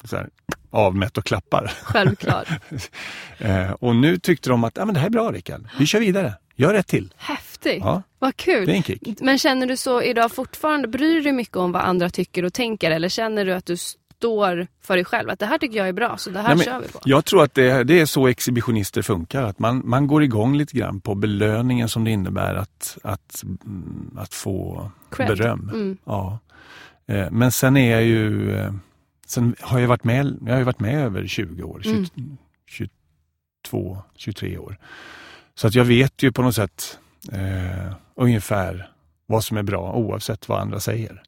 [0.05, 0.29] så här,
[0.71, 1.71] avmätt och klappar.
[1.83, 2.47] Självklart.
[3.37, 5.99] Eh, och nu tyckte de att ah, men det här är bra Rickard, vi kör
[5.99, 7.13] vidare, gör ett till.
[7.17, 7.79] Häftigt.
[7.79, 8.83] Ja, Vad kul.
[9.21, 12.53] Men känner du så idag fortfarande, bryr du dig mycket om vad andra tycker och
[12.53, 15.29] tänker eller känner du att du står för dig själv?
[15.29, 16.99] Att det här tycker jag är bra så det här Nej, men kör vi på.
[17.05, 20.77] Jag tror att det, det är så exhibitionister funkar, att man, man går igång lite
[20.77, 23.43] grann på belöningen som det innebär att, att,
[24.17, 25.27] att få Cred.
[25.27, 25.69] beröm.
[25.73, 25.97] Mm.
[26.05, 26.39] Ja.
[27.07, 28.71] Eh, Men sen är jag ju, eh,
[29.25, 32.37] sen har jag varit med, jag har ju varit med över 20 år, 20, Mm.
[32.69, 34.77] 22, 23 år.
[35.55, 36.99] Så att jag vet ju på något sätt
[37.31, 38.89] eh, ungefär
[39.25, 41.21] vad som är bra oavsett vad andra säger.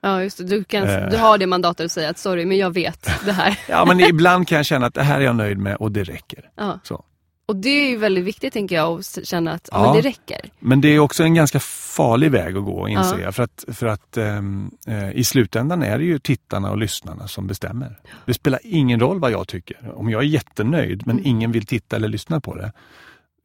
[0.00, 1.10] Ja just det, du, kan, Eh.
[1.10, 3.58] du har det mandatet att säga att sorry men jag vet det här.
[3.68, 6.04] Ja men ibland kan jag känna att det här är jag nöjd med och det
[6.04, 6.50] räcker.
[6.56, 6.78] Ja.
[6.82, 7.04] Så.
[7.46, 9.82] Och det är ju väldigt viktigt tänker jag att känna att ja.
[9.84, 10.40] Men det räcker.
[10.58, 13.24] Men det är också en ganska farlig väg att gå inser Ja.
[13.24, 13.34] jag.
[13.34, 17.46] För att, för att ehm, eh, i slutändan är det ju tittarna och lyssnarna som
[17.46, 18.00] bestämmer.
[18.26, 19.92] Det spelar ingen roll vad jag tycker.
[19.94, 21.26] Om jag är jättenöjd men Mm.
[21.30, 22.72] ingen vill titta eller lyssna på det.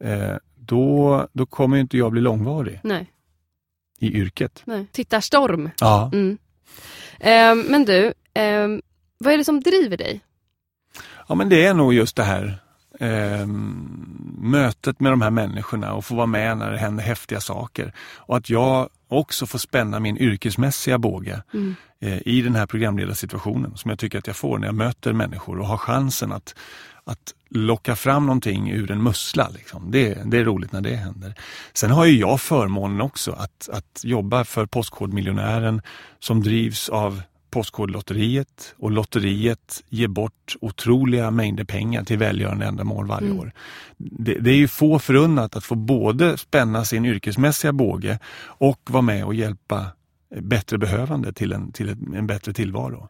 [0.04, 3.10] Eh, då, då kommer ju inte jag bli långvarig Nej,
[3.98, 4.62] i yrket.
[4.64, 4.86] nej.
[4.92, 5.70] Tittarstorm.
[5.80, 6.10] Ja.
[6.12, 6.38] Mm.
[7.20, 8.82] Ehm, men du, ehm,
[9.18, 10.20] vad är det som driver dig?
[11.28, 12.58] ja men det är nog just det här
[13.00, 17.92] ehm, mötet med de här människorna och få vara med när det händer häftiga saker.
[18.16, 21.74] Och att jag också får spänna min yrkesmässiga båge Mm.
[22.00, 25.58] eh, i den här programledarsituationen som jag tycker att jag får när jag möter människor
[25.58, 26.54] och har chansen att,
[27.04, 29.48] att locka fram någonting ur en mussla.
[29.48, 29.90] Liksom.
[29.90, 31.34] Det, det är roligt när det händer.
[31.72, 35.82] Sen har ju jag förmånen också att, att jobba för Postkodmiljonären
[36.18, 43.26] som drivs av Postkodlotteriet och lotteriet ger bort otroliga mängder pengar till välgörande ändamål varje
[43.26, 43.38] Mm.
[43.40, 43.52] år.
[43.96, 49.02] Det, det är ju få förunnat att få både spänna sin yrkesmässiga båge och vara
[49.02, 49.86] med och hjälpa
[50.40, 53.08] bättre behövande till en, till en, bättre tillvaro.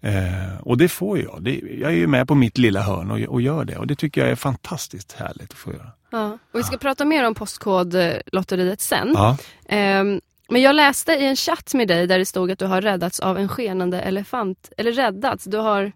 [0.00, 1.38] Eh, och det får jag.
[1.42, 3.94] Det, jag är ju med på mitt lilla hörn och, och gör det och det
[3.96, 5.92] tycker jag är fantastiskt härligt att få göra.
[6.10, 6.38] Ja.
[6.52, 9.12] Och vi ska prata mer om Postkodlotteriet sen.
[9.14, 9.36] Ja,
[9.68, 12.80] Ehm, men jag läste i en chatt med dig där det stod att du har
[12.80, 14.72] räddats av en skenande elefant.
[14.76, 15.92] Eller räddats, du har...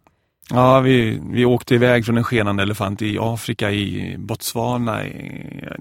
[0.50, 5.10] ja vi, vi åkte iväg från en skenande elefant i Afrika, i Botswana i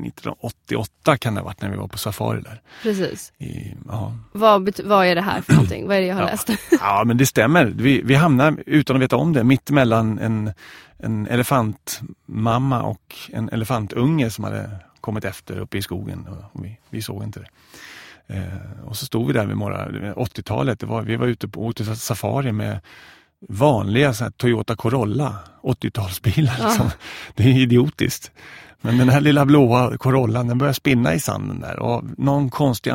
[0.07, 2.61] 1988 kan det ha varit när vi var på safari där.
[2.83, 3.33] Precis.
[3.37, 4.13] I, ja.
[4.31, 5.87] Vad, vad är det här för någonting?
[5.87, 6.27] Vad är det jag har Ja.
[6.27, 6.49] läst?
[6.81, 7.65] Ja, men det stämmer.
[7.65, 10.53] Vi, vi hamnar, utan att veta om det, mitt emellan en,
[10.97, 14.69] en elefantmamma och en elefantunge som hade
[15.01, 16.27] kommit efter uppe i skogen.
[16.53, 17.47] Och vi, vi såg inte det.
[18.29, 21.65] Eh, och så stod vi där vid morgon, 80-talet, det var, vi var ute på
[21.65, 22.79] åkte safari med
[23.47, 26.55] vanliga så Toyota Corolla, 80-talsbilar.
[26.59, 26.67] Ja.
[26.67, 26.89] Liksom.
[27.35, 28.31] Det är idiotiskt.
[28.81, 32.49] Men den här lilla blåa Corollan den började spinna i sanden där och av någon
[32.49, 32.89] konstig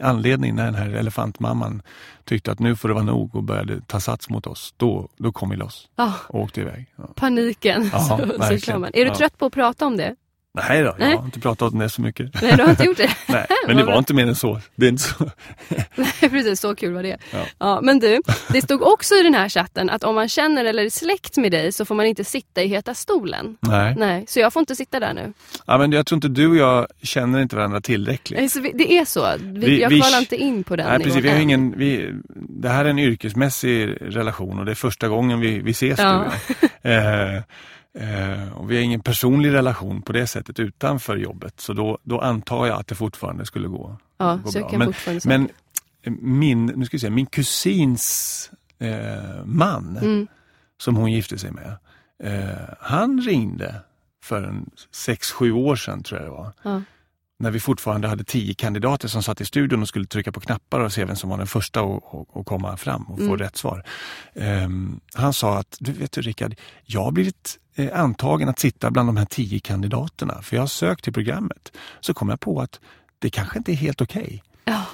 [0.00, 1.82] anledning, när den här elefantmamman
[2.24, 5.32] tyckte att nu får det vara nog och började ta sats mot oss, då, då
[5.32, 5.88] kom vi loss
[6.28, 6.86] och åkte iväg.
[6.96, 7.04] Ja.
[7.16, 7.90] paniken.
[7.92, 8.00] Ja,
[8.48, 8.90] så, så man.
[8.92, 10.16] Är du trött på att prata om det?
[10.54, 11.16] Nej då, jag Nej.
[11.16, 12.42] har inte pratat om det så mycket.
[12.42, 13.10] Nej, du har inte gjort det?
[13.28, 14.60] Nej, men det var inte mer än så.
[14.76, 15.30] Det är inte så.
[15.94, 16.60] Nej, precis.
[16.60, 17.16] Så kul var det.
[17.32, 17.38] Ja.
[17.58, 18.20] Ja, men du,
[18.52, 21.52] det stod också i den här chatten att om man känner eller är släkt med
[21.52, 23.56] dig så får man inte sitta i heta stolen.
[23.60, 23.94] Nej.
[23.98, 25.32] Nej, så jag får inte sitta där nu.
[25.66, 28.38] Ja, men jag tror inte du och jag känner inte varandra tillräckligt.
[28.40, 29.28] Nej, Så vi, det är så.
[29.40, 31.24] Vi, Vi- jag kvalar inte in på den Nej, precis.
[31.24, 35.40] Vi har ingen, vi, det här är en yrkesmässig relation och det är första gången
[35.40, 36.24] vi, vi ses Ja.
[36.82, 37.34] jag.
[37.36, 37.42] eh,
[38.54, 41.60] och Vi har ingen personlig relation på det sättet utanför jobbet.
[41.60, 44.70] Så då, då antar jag att det fortfarande skulle gå, Ja, gå så jag bra.
[44.70, 45.48] kan Men, men
[46.02, 50.26] eh, min, nu ska vi säga, min kusins eh, man Mm.
[50.80, 51.76] som hon gifte sig med.
[52.22, 53.74] Eh, han ringde
[54.24, 56.52] för en sex, sju år sedan tror jag det var.
[56.62, 56.82] Ja.
[57.40, 60.80] När vi fortfarande hade tio kandidater som satt i studion och skulle trycka på knappar
[60.80, 63.38] och se vem som var den första att, komma fram och få Mm.
[63.38, 63.84] rätt svar.
[64.34, 68.90] Ehm, han sa att, du vet du Rickard, jag har blivit eh, antagen att sitta
[68.90, 71.72] bland de här tio kandidaterna för jag har sökt till programmet.
[72.00, 72.80] Så kom jag på att
[73.18, 74.42] det kanske inte är helt okej.
[74.64, 74.84] Ja.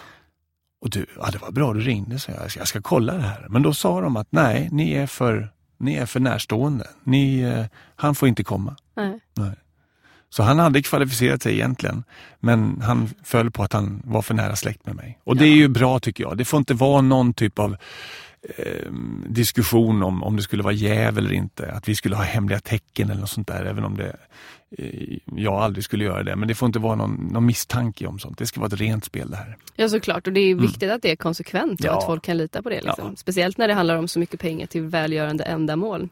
[0.81, 2.51] Och du, ja det var bra du ringde, så jag.
[2.57, 3.47] Jag ska kolla det här.
[3.51, 6.87] Men då sa de att nej, ni är för, ni är för närstående.
[7.05, 7.65] Ni, eh,
[7.97, 8.77] han får inte komma.
[8.97, 9.53] Nej.
[10.37, 12.05] Så han hade kvalificerat sig egentligen,
[12.41, 15.19] men han föll på att han var för nära släkt med mig.
[15.25, 16.37] Och det är ju bra tycker jag.
[16.39, 17.77] Det får inte vara någon typ av
[18.57, 18.93] eh,
[19.29, 21.73] diskussion om, om det skulle vara jäv eller inte.
[21.73, 24.17] Att vi skulle ha hemliga tecken eller något sånt där, även om det,
[24.79, 26.37] eh, jag aldrig skulle göra det.
[26.37, 28.39] Men det får inte vara någon, någon misstanke om sånt.
[28.39, 29.57] Det ska vara ett rent spel det här.
[29.77, 31.95] Ja såklart och det är viktigt att det är konsekvent och Mm.
[31.95, 31.99] Ja.
[31.99, 32.83] att folk kan lita på det.
[32.83, 33.09] Liksom.
[33.11, 33.17] Ja.
[33.17, 36.09] Speciellt när det handlar om så mycket pengar till välgörande ändamål.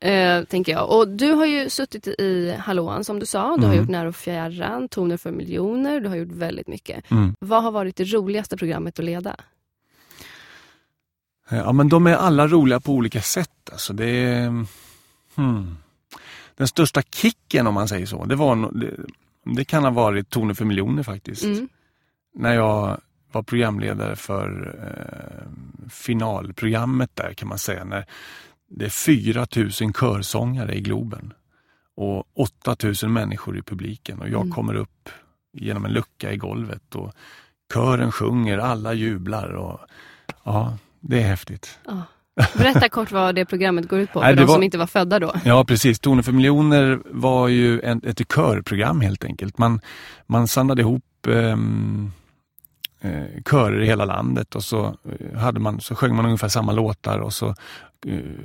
[0.00, 0.90] Eh, tänker jag.
[0.98, 3.56] Och du har ju suttit i Hallåan som du sa.
[3.56, 3.78] Du har Mm.
[3.78, 6.00] gjort När och fjärran, Toner för miljoner.
[6.00, 7.10] Du har gjort väldigt mycket.
[7.10, 7.34] Mm.
[7.40, 9.36] Vad har varit det roligaste programmet att leda?
[11.48, 13.50] Ja, men de är alla roliga på olika sätt.
[13.72, 14.66] Alltså det är,
[15.34, 15.76] hmm.
[16.56, 18.90] Den största kicken om man säger så, det, var, det,
[19.56, 21.44] det kan ha varit Toner för miljoner faktiskt.
[21.44, 21.68] Mm.
[22.34, 23.00] När jag
[23.32, 27.84] var programledare för eh, finalprogrammet där kan man säga.
[27.84, 28.06] När
[28.70, 31.32] det är 4 000 körsångare i Globen
[31.96, 34.52] och 8 000 människor i publiken och jag Mm.
[34.52, 35.08] kommer upp
[35.52, 37.12] genom en lucka i golvet och
[37.74, 39.48] kören sjunger, alla jublar.
[39.54, 39.80] Och,
[40.44, 41.78] ja, det är häftigt.
[41.86, 42.02] Ja.
[42.58, 44.78] Berätta kort vad det programmet går ut på Nej, för det de var- som inte
[44.78, 45.32] var födda då.
[45.44, 49.58] Ja precis, Toner för miljoner var ju ett körprogram helt enkelt.
[49.58, 49.80] Man,
[50.26, 52.12] man samlade ihop ehm,
[53.00, 56.72] eh, körer i hela landet och så, eh, hade man, så sjöng man ungefär samma
[56.72, 57.54] låtar och så,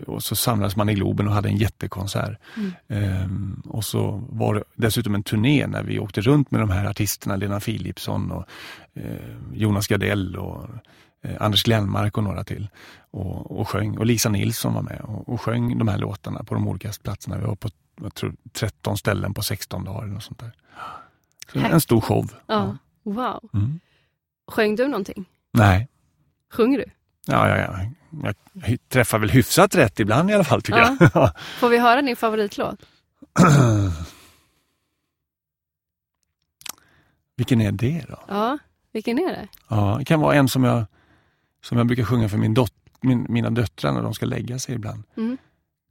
[0.07, 2.37] och så samlades man i Globen och hade en jättekonsert.
[2.57, 2.71] Mm.
[2.87, 6.85] Ehm, och så var det dessutom en turné när vi åkte runt med de här
[6.85, 8.45] artisterna, Lena Philipsson och
[8.93, 9.03] eh,
[9.53, 10.69] Jonas Gardell och
[11.23, 12.67] eh, Anders Glenmark och några till.
[13.11, 16.53] Och, och sjöng, och Lisa Nilsson var med och, och sjöng de här låtarna på
[16.53, 17.37] de olika platserna.
[17.37, 17.69] Vi var på
[18.01, 20.03] jag tror, 13 ställen på 16 dagar.
[20.03, 20.51] eller något sånt där.
[21.53, 22.31] Så en stor show.
[22.47, 22.77] Ja.
[23.03, 23.49] Wow.
[23.53, 23.79] Mm.
[24.47, 25.25] Sjöng du någonting?
[25.51, 25.87] Nej,
[26.53, 26.85] Sjunger du?
[27.25, 27.89] ja, ja, ja.
[28.09, 28.35] Jag
[28.89, 30.97] träffar väl hyfsat rätt ibland i alla fall tycker jag.
[31.59, 32.79] Får vi höra din favoritlåt?
[37.37, 38.19] Vilken är det då?
[38.27, 38.57] Ja,
[38.91, 39.47] vilken är det?
[39.67, 40.85] Ja, det kan vara en som jag,
[41.63, 44.75] som jag brukar sjunga för min dot, min, mina döttrar när de ska lägga sig
[44.75, 45.03] ibland.
[45.17, 45.37] Mm.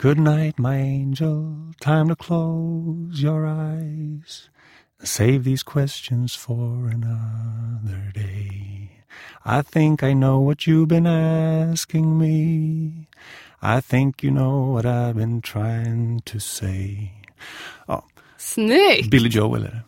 [0.03, 4.51] Good night my angel, time to close your eyes.
[5.03, 8.98] Save these questions for another day.
[9.45, 13.07] I think I know what you've been asking me.
[13.63, 17.11] I think you know what I've been trying to say.
[18.39, 19.11] Snyggt!
[19.11, 19.81] Billy Joel är det.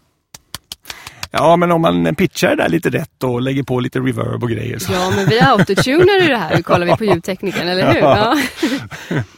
[1.31, 4.51] Ja, men om man pitchar det där lite rätt och lägger på lite reverb och
[4.51, 4.93] grejer så.
[4.93, 8.01] Ja, men vi autotunar ju det här, kollar vi på ljudtekniken, eller hur?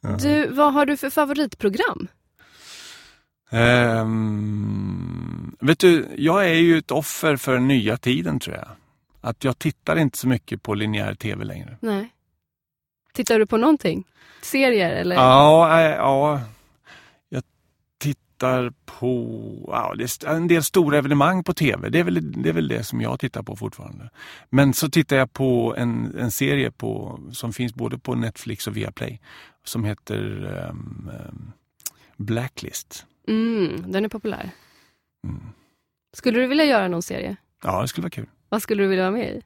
[0.00, 0.16] Ja.
[0.22, 2.08] Du, vad har du för favoritprogram?
[3.50, 5.08] Ehm,
[5.60, 8.68] vet du, jag är ju ett offer för den nya tiden tror jag.
[9.20, 11.76] Att jag tittar inte så mycket på linjär tv längre.
[11.80, 12.08] Nej.
[13.12, 14.04] Tittar du på någonting?
[14.42, 15.16] Serier eller?
[15.16, 16.40] Ja, äh, ja.
[17.28, 17.42] Jag
[17.98, 21.88] tittar på ja, det är en del stora evenemang på tv.
[21.88, 24.10] Det är, väl, det är väl det som jag tittar på fortfarande.
[24.50, 28.76] Men så tittar jag på en, en serie på, som finns både på Netflix och
[28.76, 29.20] Viaplay
[29.64, 30.20] som heter
[30.58, 31.52] ehm, ehm,
[32.16, 33.06] Blacklist.
[33.28, 34.50] Mm, den är populär.
[35.24, 35.42] Mm.
[36.16, 37.36] Skulle du vilja göra någon serie?
[37.62, 38.26] Ja, det skulle vara kul.
[38.48, 39.42] Vad skulle du vilja vara med i?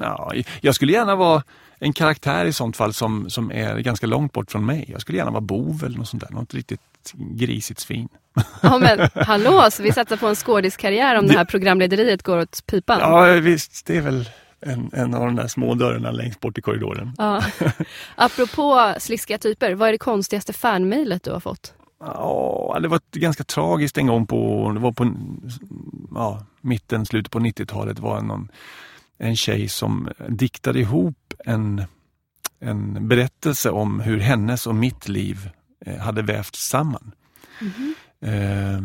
[0.00, 1.42] Ja, jag skulle gärna vara
[1.78, 4.84] en karaktär i sånt fall som, som är ganska långt bort från mig.
[4.88, 6.30] Jag skulle gärna vara bov eller något sånt där.
[6.30, 6.80] Något riktigt
[7.14, 8.08] grisigt svin.
[8.62, 12.66] Ja men hallå, så vi satsar på en skådiskarriär om det här programlederiet går åt
[12.66, 13.00] pipan.
[13.00, 13.86] Ja, visst.
[13.86, 14.28] Det är väl
[14.60, 17.12] en, en av de där små dörrarna längst bort i korridoren.
[17.18, 17.42] Ja.
[18.14, 21.74] Apropå sliskiga typer, vad är det konstigaste fanmailet du har fått?
[22.00, 25.12] Ja, det var ganska tragiskt en gång på, det var på
[26.14, 28.48] ja, mitten, slutet på 90-talet var någon,
[29.18, 31.82] en tjej som diktade ihop en,
[32.58, 35.50] en berättelse om hur hennes och mitt liv
[35.86, 37.14] eh, hade vävts samman.
[37.60, 37.94] Mm -hmm.
[38.20, 38.82] eh,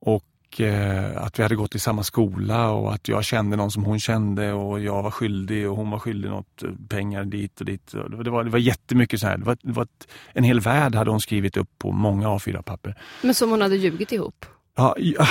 [0.00, 3.84] och Eh, att vi hade gått i samma skola och att jag kände någon som
[3.84, 7.66] hon kände och jag var skyldig och hon var skyldig något eh, pengar dit och
[7.66, 7.92] dit.
[7.92, 9.38] Det var, det var jättemycket så här.
[9.38, 12.98] Det var, det var ett, en hel värld hade hon skrivit upp på många A4-papper.
[13.22, 14.46] Men som hon hade ljugit ihop?
[14.76, 15.28] Ja, i, ah,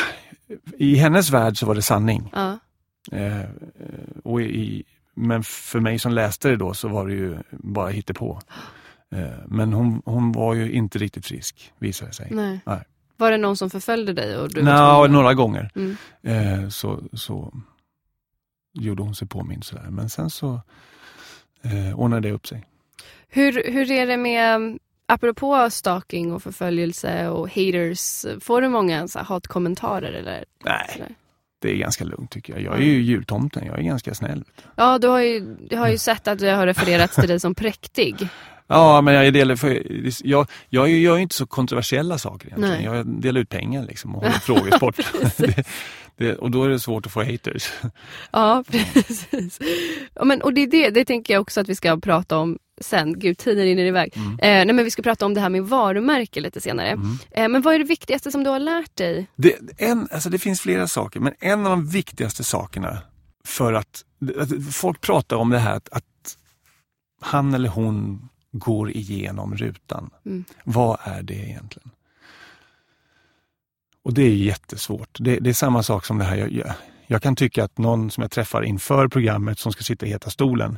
[0.77, 2.31] i hennes värld så var det sanning.
[2.35, 2.59] Ja.
[3.11, 3.49] Eh,
[4.23, 4.83] och i,
[5.15, 8.41] men för mig som läste det då så var det ju bara hittepå.
[9.15, 12.27] Eh, men hon, hon var ju inte riktigt frisk visade det sig.
[12.31, 12.59] Nej.
[12.65, 12.83] Nej.
[13.21, 14.37] Var det någon som förföljde dig?
[14.37, 15.71] Och du Nå, några gånger.
[15.75, 15.97] Mm.
[16.21, 17.53] Eh, så, så
[18.73, 19.87] gjorde hon sig påmind sådär.
[19.89, 20.61] Men sen så
[21.61, 22.65] eh, ordnade det upp sig.
[23.29, 29.19] Hur, hur är det med, apropå stalking och förföljelse och haters, får du många så
[29.19, 30.13] här, hatkommentarer?
[30.13, 30.89] Eller, Nej.
[30.93, 31.15] Sådär?
[31.61, 32.61] det är ganska lugnt tycker jag.
[32.61, 34.43] Jag är ju jultomten, jag är ganska snäll.
[34.75, 37.55] Ja, du har ju, jag har ju sett att det har refererats till dig som
[37.55, 38.29] präktig.
[38.71, 39.87] Ja, men jag delar för,
[40.23, 42.75] jag, jag gör ju inte så kontroversiella saker egentligen.
[42.75, 42.97] Nej.
[42.97, 44.95] Jag delar ut pengar liksom och håller frågesport.
[45.37, 45.63] det,
[46.17, 47.71] det, och då är det svårt att få haters.
[48.31, 49.59] Ja, precis.
[50.13, 53.19] Ja, men, och det, det, det tänker jag också att vi ska prata om sen.
[53.19, 54.13] Gud, tiden rinner iväg.
[54.15, 54.31] Mm.
[54.31, 56.87] Eh, nej, men vi ska prata om det här med varumärke lite senare.
[56.89, 57.17] Mm.
[57.31, 59.27] Eh, men vad är det viktigaste som du har lärt dig?
[59.35, 62.97] Det, en, alltså det finns flera saker, men en av de viktigaste sakerna
[63.45, 64.05] för att,
[64.37, 66.03] att folk pratar om det här att, att
[67.21, 70.09] han eller hon går igenom rutan.
[70.25, 70.45] Mm.
[70.63, 71.91] Vad är det egentligen?
[74.03, 75.17] Och det är jättesvårt.
[75.19, 76.35] Det, det är samma sak som det här.
[76.37, 76.73] Jag,
[77.07, 80.29] jag, kan tycka att någon som jag träffar inför programmet som ska sitta i Heta
[80.29, 80.77] stolen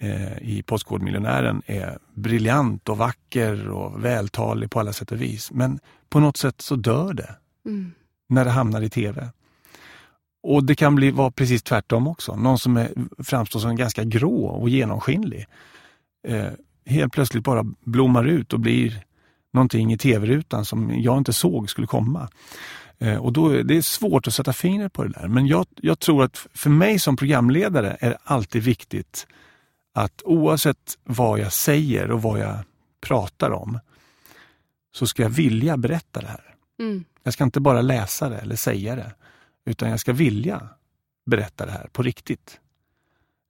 [0.00, 5.50] eh, i Postkodmiljonären är briljant och vacker och vältalig på alla sätt och vis.
[5.50, 7.34] Men på något sätt så dör det
[7.66, 7.92] mm.
[8.28, 9.28] när det hamnar i tv.
[10.42, 12.36] Och det kan bli, vara precis tvärtom också.
[12.36, 15.46] Någon som är, framstår som ganska grå och genomskinlig.
[16.28, 16.48] Eh,
[16.86, 19.04] helt plötsligt bara blommar ut och blir
[19.52, 22.28] någonting i tv-rutan som jag inte såg skulle komma.
[22.98, 25.28] Eh, och då, Det är svårt att sätta fingret på det där.
[25.28, 29.26] Men jag, jag tror att för mig som programledare är det alltid viktigt
[29.94, 32.58] att oavsett vad jag säger och vad jag
[33.00, 33.78] pratar om
[34.94, 36.54] så ska jag vilja berätta det här.
[36.80, 37.04] Mm.
[37.22, 39.14] Jag ska inte bara läsa det eller säga det,
[39.64, 40.68] utan jag ska vilja
[41.26, 42.60] berätta det här på riktigt.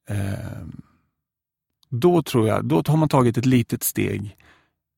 [0.08, 0.66] Eh,
[2.00, 4.36] då tror jag, då har man tagit ett litet steg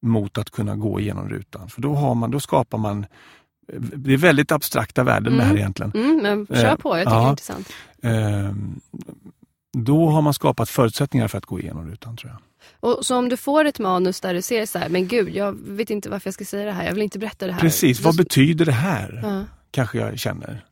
[0.02, 1.68] mot att kunna gå igenom rutan.
[1.68, 3.06] För då, har man, då skapar man
[3.72, 5.38] det är väldigt abstrakta värden mm.
[5.38, 5.60] det här mm.
[5.60, 5.92] egentligen.
[5.94, 7.72] Mm, men kör på, jag tycker ja, det är intressant.
[8.02, 8.52] Eh,
[9.72, 12.40] då har man skapat förutsättningar för att gå igenom rutan tror jag.
[12.80, 15.52] Och Så om du får ett manus där du ser så här, men gud, jag
[15.52, 17.60] vet inte varför jag ska säga det här, jag vill inte berätta det här.
[17.60, 19.20] Precis, vad betyder det här?
[19.22, 19.44] Ja.
[19.70, 20.64] Kanske jag känner.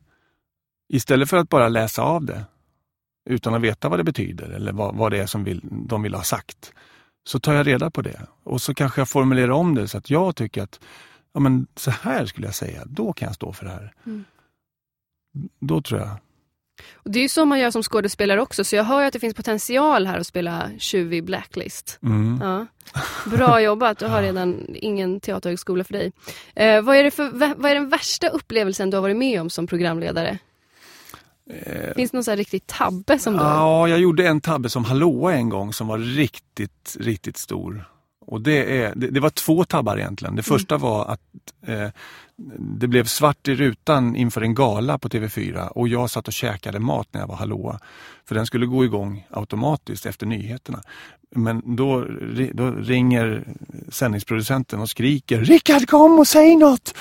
[0.93, 2.45] Istället för att bara läsa av det,
[3.27, 6.13] utan att veta vad det betyder eller vad, vad det är som vill, de vill
[6.13, 6.73] ha sagt.
[7.29, 10.09] Så tar jag reda på det och så kanske jag formulerar om det så att
[10.09, 10.79] jag tycker att
[11.33, 13.93] ja, men så här skulle jag säga, då kan jag stå för det här.
[14.05, 14.25] Mm.
[15.59, 16.09] Då tror jag.
[16.93, 19.19] Och det är ju så man gör som skådespelare också, så jag hör att det
[19.19, 21.99] finns potential här att spela tjuv Blacklist.
[22.03, 22.39] Mm.
[22.41, 22.65] Ja.
[23.25, 26.11] Bra jobbat, du har redan ingen teaterhögskola för dig.
[26.55, 29.49] Eh, vad, är det för, vad är den värsta upplevelsen du har varit med om
[29.49, 30.39] som programledare?
[31.49, 33.39] Eh, Finns det någon riktig tabbe som du...
[33.39, 37.89] Ja, jag gjorde en tabbe som hallåa en gång som var riktigt, riktigt stor.
[38.25, 40.35] Och det, är, det, det var två tabbar egentligen.
[40.35, 40.81] Det första mm.
[40.81, 41.21] var att
[41.67, 41.89] eh,
[42.59, 46.79] det blev svart i rutan inför en gala på TV4 och jag satt och käkade
[46.79, 47.79] mat när jag var hallåa.
[48.25, 50.81] För den skulle gå igång automatiskt efter nyheterna.
[51.35, 52.05] Men då,
[52.53, 53.43] då ringer
[53.89, 56.93] sändningsproducenten och skriker Rickard kom och säg något!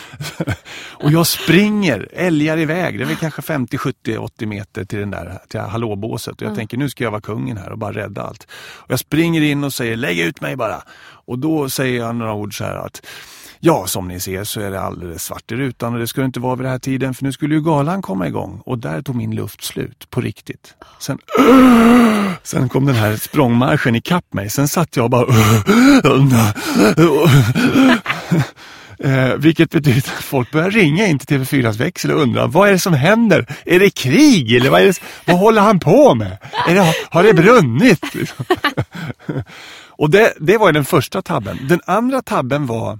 [0.78, 5.10] och jag springer, älgar iväg, det är väl kanske 50, 70, 80 meter till den
[5.10, 6.34] där till hallåbåset.
[6.34, 6.56] Och jag mm.
[6.56, 8.46] tänker nu ska jag vara kungen här och bara rädda allt.
[8.52, 10.82] Och jag springer in och säger lägg ut mig bara.
[11.26, 13.06] Och då säger jag några ord så här att
[13.60, 16.40] Ja, som ni ser så är det alldeles svart i rutan och det skulle inte
[16.40, 19.16] vara vid den här tiden för nu skulle ju galan komma igång och där tog
[19.16, 20.74] min luft slut på riktigt.
[20.98, 21.18] Sen,
[22.42, 24.50] sen kom den här språngmarschen ikapp mig.
[24.50, 25.26] Sen satt jag bara
[28.98, 32.72] Eh, vilket betyder att folk börjar ringa in till TV4s växel och undra vad är
[32.72, 33.46] det som händer?
[33.64, 36.36] Är det krig eller vad, är det, vad håller han på med?
[36.66, 38.04] Det, har det brunnit?
[39.88, 41.58] och det, det var den första tabben.
[41.68, 42.98] Den andra tabben var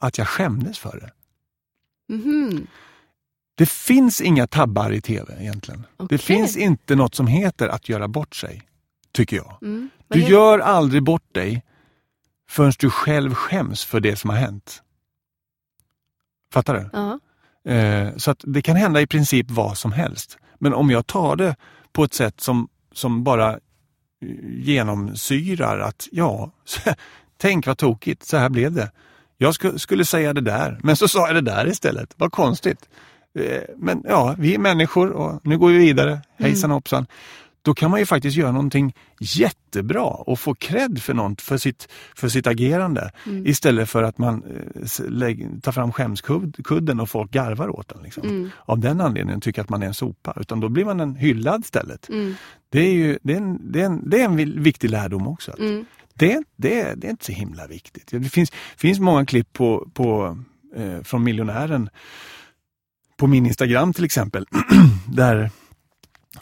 [0.00, 1.10] att jag skämdes för det.
[2.14, 2.66] Mm.
[3.54, 5.86] Det finns inga tabbar i tv egentligen.
[5.96, 6.16] Okay.
[6.16, 8.62] Det finns inte något som heter att göra bort sig,
[9.12, 9.58] tycker jag.
[9.62, 9.90] Mm.
[10.08, 11.64] Du gör aldrig bort dig
[12.48, 14.82] förrän du själv skäms för det som har hänt.
[16.52, 16.90] Fattar du?
[16.92, 17.20] Ja.
[17.72, 20.38] Eh, så att det kan hända i princip vad som helst.
[20.58, 21.56] Men om jag tar det
[21.92, 23.58] på ett sätt som, som bara eh,
[24.48, 26.50] genomsyrar att ja,
[27.36, 28.90] tänk vad tokigt, så här blev det.
[29.42, 32.14] Jag sk skulle säga det där, men så sa jag det där istället.
[32.16, 32.88] Vad konstigt.
[33.34, 36.20] Eh, men ja, vi är människor och nu går vi vidare.
[36.38, 37.06] Hejsan hoppsan
[37.62, 41.88] då kan man ju faktiskt göra någonting jättebra och få cred för, något, för, sitt,
[42.16, 43.46] för sitt agerande mm.
[43.46, 48.02] istället för att man eh, tar fram skämskudden och folk garvar åt den.
[48.02, 48.22] Liksom.
[48.22, 48.50] Mm.
[48.58, 51.60] Av den anledningen tycker att man är en sopa, utan då blir man en hyllad
[51.64, 52.08] istället.
[52.08, 52.34] Mm.
[52.70, 55.52] Det, är ju, det, är en, det, är en, det är en viktig lärdom också.
[55.58, 55.84] Mm.
[56.14, 58.06] Det, det, det är inte så himla viktigt.
[58.10, 60.38] Det finns, finns många klipp på, på,
[60.76, 61.90] eh, från miljonären
[63.16, 64.46] på min Instagram till exempel,
[65.08, 65.50] där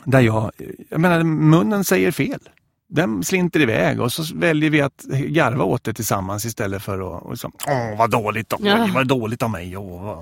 [0.05, 0.51] där jag,
[0.89, 2.41] jag menar munnen säger fel.
[2.89, 7.23] Den slinter iväg och så väljer vi att garva åt det tillsammans istället för att
[7.23, 9.77] och liksom, Åh, vad dåligt av mig, vad dåligt av mig.
[9.77, 10.19] Åh, vad,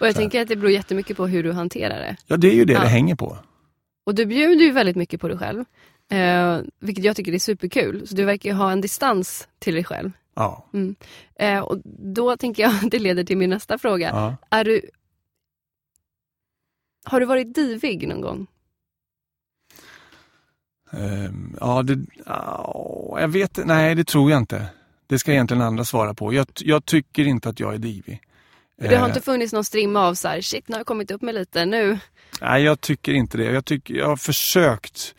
[0.00, 2.16] och jag tänker att det beror jättemycket på hur du hanterar det.
[2.26, 2.80] Ja, det är ju det ja.
[2.80, 3.38] det hänger på.
[4.06, 5.64] Och du bjuder ju väldigt mycket på dig själv.
[6.12, 8.06] Eh, vilket jag tycker är superkul.
[8.06, 10.12] Så du verkar ju ha en distans till dig själv.
[10.34, 10.66] Ja.
[10.72, 10.94] Mm.
[11.34, 14.08] Eh, och då tänker jag att det leder till min nästa fråga.
[14.08, 14.36] Ja.
[14.50, 14.90] Är du...
[17.04, 18.46] Har du varit divig någon gång?
[20.90, 21.94] Um, ja, det,
[22.26, 24.66] oh, jag vet Nej, det tror jag inte.
[25.06, 26.32] Det ska egentligen andra svara på.
[26.32, 28.22] Jag, jag tycker inte att jag är divig.
[28.76, 31.22] Det har inte funnits någon strimma av så här, shit nu har jag kommit upp
[31.22, 31.98] med lite nu.
[32.40, 33.44] Nej, jag tycker inte det.
[33.44, 35.14] Jag, tycker, jag har försökt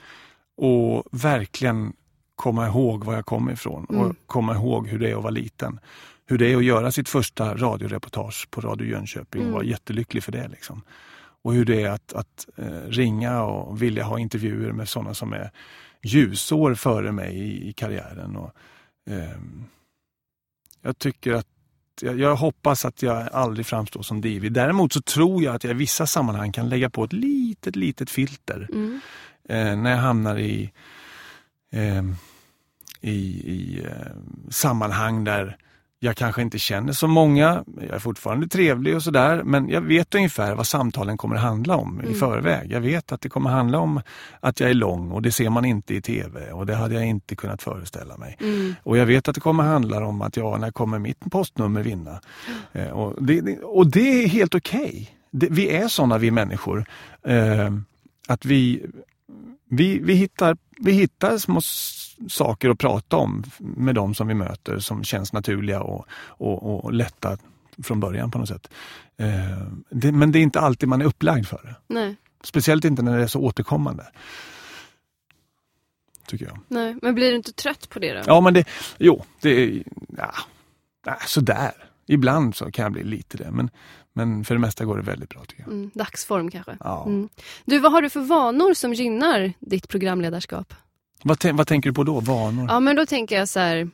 [0.62, 1.94] att verkligen
[2.36, 4.02] komma ihåg var jag kommer ifrån mm.
[4.02, 5.80] och komma ihåg hur det är att vara liten.
[6.26, 9.54] Hur det är att göra sitt första radioreportage på Radio Jönköping mm.
[9.54, 10.48] och vara jättelycklig för det.
[10.48, 10.82] Liksom
[11.44, 15.34] och hur det är att, att eh, ringa och vilja ha intervjuer med sådana som
[15.34, 15.52] är
[16.02, 18.36] ljusår före mig i, i karriären.
[18.36, 18.52] Och,
[19.10, 19.39] eh,
[20.82, 21.48] jag tycker att
[22.02, 24.52] jag, jag, hoppas att jag aldrig framstår som divig.
[24.52, 28.10] Däremot så tror jag att jag i vissa sammanhang kan lägga på ett litet, litet
[28.10, 28.70] filter.
[28.74, 29.02] Mm.
[29.49, 30.71] Eh, när jag hamnar i,
[31.71, 32.15] ehm,
[33.01, 33.12] i,
[33.51, 34.12] i eh,
[34.49, 35.58] sammanhang där
[36.03, 40.15] jag kanske inte känner så många, jag är fortfarande trevlig och sådär, men jag vet
[40.15, 42.12] ungefär vad samtalen kommer att handla om mm.
[42.12, 42.71] i förväg.
[42.71, 44.01] Jag vet att det kommer handla om
[44.39, 47.06] att jag är lång och det ser man inte i TV och det hade jag
[47.06, 48.38] inte kunnat föreställa mig.
[48.39, 48.75] Mm.
[48.84, 52.12] Och jag vet att det kommer handla om att ja, när kommer mitt postnummer vinna?
[52.12, 52.19] Mm.
[52.73, 55.12] Eh, och, det, och det är helt okej.
[55.32, 55.49] Okay.
[55.51, 56.86] Vi är sådana vi människor.
[57.27, 57.71] Eh,
[58.27, 58.86] att vi,
[59.76, 61.62] vi, vi, hittar, vi hittar små
[62.30, 66.94] saker att prata om med de som vi möter som känns naturliga och, och, och
[66.94, 67.38] lätta
[67.84, 68.70] från början på något sätt.
[69.18, 71.94] Eh, det, men det är inte alltid man är upplagd för det.
[71.94, 72.16] Nej.
[72.44, 74.06] Speciellt inte när det är så återkommande.
[76.28, 76.60] Tycker jag.
[76.68, 78.22] Nej, men blir du inte trött på det då?
[78.26, 79.84] Ja, men det, jo, det är
[80.18, 80.34] ja,
[81.28, 81.72] sådär.
[82.08, 83.70] Ibland så kan jag bli lite det, men,
[84.13, 85.71] men för det mesta går det väldigt bra tycker jag.
[85.71, 86.78] Mm, dagsform kanske.
[86.80, 87.06] Ja.
[87.06, 87.30] Mm.
[87.65, 90.73] Du, vad har du för vanor som gynnar ditt programledarskap?
[91.23, 92.19] Vad, vad tänker du på då?
[92.19, 92.65] Vanor?
[92.69, 93.89] Ja, men då tänker jag så här.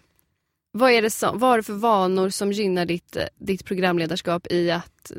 [0.71, 4.71] Vad är det, som, vad är det för vanor som gynnar ditt, ditt programledarskap i
[4.71, 5.12] att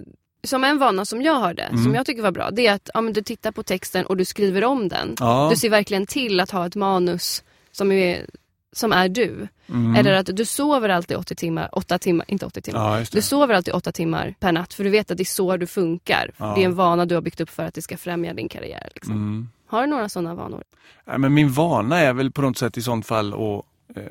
[0.44, 1.84] som en vana som jag hörde, mm.
[1.84, 4.24] som jag tycker var bra, det är att ja, du tittar på texten och du
[4.24, 5.16] skriver om den.
[5.18, 5.48] Ja.
[5.50, 8.26] Du ser verkligen till att ha ett manus som är,
[8.72, 9.48] som är du.
[9.68, 9.96] Mm.
[9.96, 12.98] Eller att du sover alltid 80 timmar, 8 timmar, inte 80 timmar.
[12.98, 15.56] Ja, du sover alltid 8 timmar per natt för du vet att det är så
[15.56, 16.30] du funkar.
[16.36, 16.54] Ja.
[16.54, 18.88] Det är en vana du har byggt upp för att det ska främja din karriär.
[18.94, 19.14] Liksom.
[19.14, 19.48] Mm.
[19.66, 20.64] Har du några sådana vanor?
[21.04, 23.64] Nej, men min vana är väl på något sätt i sånt fall att
[23.96, 24.04] eh,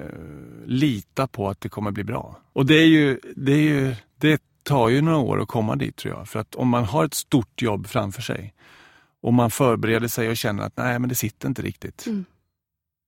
[0.66, 2.38] lita på att det kommer bli bra.
[2.54, 5.96] Och det är ju, det är ju, det tar ju några år att komma dit
[5.96, 6.28] tror jag.
[6.28, 8.54] För att om man har ett stort jobb framför sig
[9.22, 12.06] och man förbereder sig och känner att nej men det sitter inte riktigt.
[12.06, 12.26] Mm.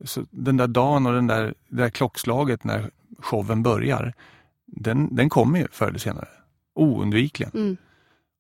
[0.04, 4.14] Så den där dagen och den där, det där klockslaget när showen börjar,
[4.66, 6.28] den, den kommer ju förr eller senare.
[6.76, 7.52] Oundvikligen.
[7.54, 7.78] Mm.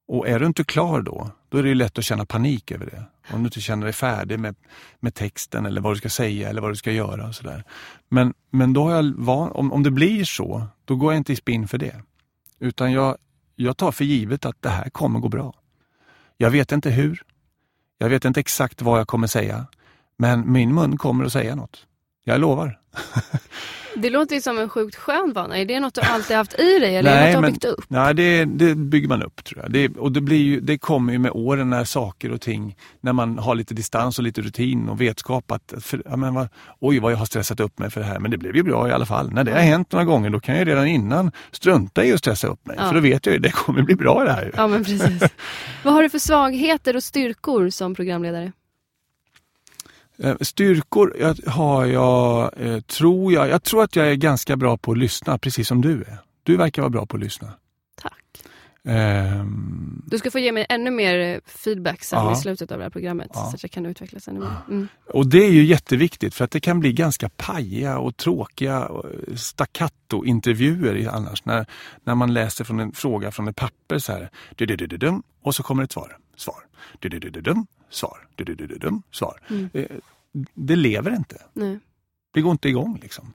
[0.08, 3.04] Och är du inte klar då, då är det lätt att känna panik över det.
[3.34, 4.56] Om du inte känner dig färdig med,
[5.00, 7.28] med texten eller vad du ska säga eller vad du ska göra.
[7.28, 7.64] Och så där.
[8.10, 11.34] Men, men då har jag van, om, om det blir så, då går jag inte
[11.34, 12.02] i spinn för det.
[12.60, 13.18] Utan jag,
[13.56, 15.54] jag tar för givet att det här kommer gå bra.
[16.38, 17.24] Jag vet inte hur.
[17.98, 19.66] Jag vet inte exakt vad jag kommer säga.
[20.22, 21.86] Men min mun kommer att säga något.
[22.24, 22.80] Jag lovar.
[23.96, 25.58] Det låter ju som en sjukt skön vana.
[25.58, 27.52] Är det något du alltid haft i dig eller nej, är det något du har
[27.52, 27.86] byggt upp?
[27.88, 29.72] Nej, det, det bygger man upp tror jag.
[29.72, 33.14] Det, och det, blir ju, det kommer ju med åren när saker och ting, när
[33.14, 36.48] man har lite distans och lite rutin och vetskap att för, ja, men vad,
[36.80, 38.90] oj vad jag har stressat upp mig för det här, men det blev ju bra
[38.90, 39.32] i alla fall.
[39.32, 42.48] När det har hänt några gånger då kan jag redan innan strunta i att stressa
[42.48, 42.76] upp mig.
[42.80, 42.88] Ja.
[42.88, 44.52] För då vet jag ju det kommer bli bra det här.
[44.56, 45.24] Ja, men precis.
[45.84, 48.52] vad har du för svagheter och styrkor som programledare?
[50.24, 54.78] Eh, Styrkor jag- har jag, eh, tror jag, jag tror att jag är ganska bra
[54.78, 56.18] på att lyssna, precis som du är.
[56.44, 57.54] Du verkar vara bra på att lyssna.
[58.02, 58.14] Tack.
[58.86, 62.34] Ehm, Du ska få ge mig ännu mer eh, feedback sen Ja.
[62.34, 63.40] i slutet av det här programmet Ja.
[63.50, 64.56] så att jag kan utvecklas ännu mer.
[64.70, 64.88] Mm.
[65.14, 68.90] och det är ju jätteviktigt för att det kan bli ganska pajiga och tråkiga
[69.36, 71.66] staccato-intervjuer annars när,
[72.04, 74.30] när man läser från en fråga från ett papper så här.
[75.44, 76.18] Och så kommer ett svar.
[76.38, 76.60] Svar.
[77.92, 78.28] Svar.
[78.36, 79.40] Du-du-du-du-dum, svar.
[79.50, 79.70] Mm.
[79.74, 79.86] Eh,
[80.54, 81.42] Det lever inte.
[81.54, 81.80] Nej.
[82.34, 83.34] Det går inte igång liksom.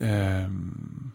[0.00, 1.10] Ehm,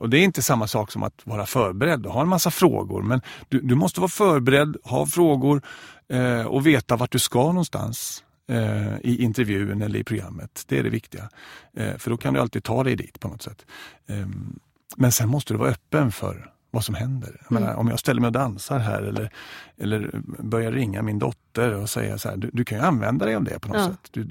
[0.00, 3.02] och det är inte samma sak som att vara förberedd och ha en massa frågor.
[3.02, 5.62] Men du, du måste vara förberedd, ha frågor
[6.08, 10.64] eh, och veta vart du ska någonstans eh, i intervjun eller i programmet.
[10.68, 11.28] Det är det viktiga.
[11.76, 13.66] Eh, för då kan du alltid ta dig dit på något sätt.
[14.06, 14.58] Ehm,
[14.96, 17.40] men sen måste du vara öppen för vad som händer.
[17.48, 19.30] Jag menar, om jag ställer mig och dansar här eller,
[19.78, 23.34] eller börjar ringa min dotter och säga så här, du, du kan ju använda dig
[23.34, 23.86] av det på något Ja.
[23.86, 24.08] sätt.
[24.10, 24.28] Du,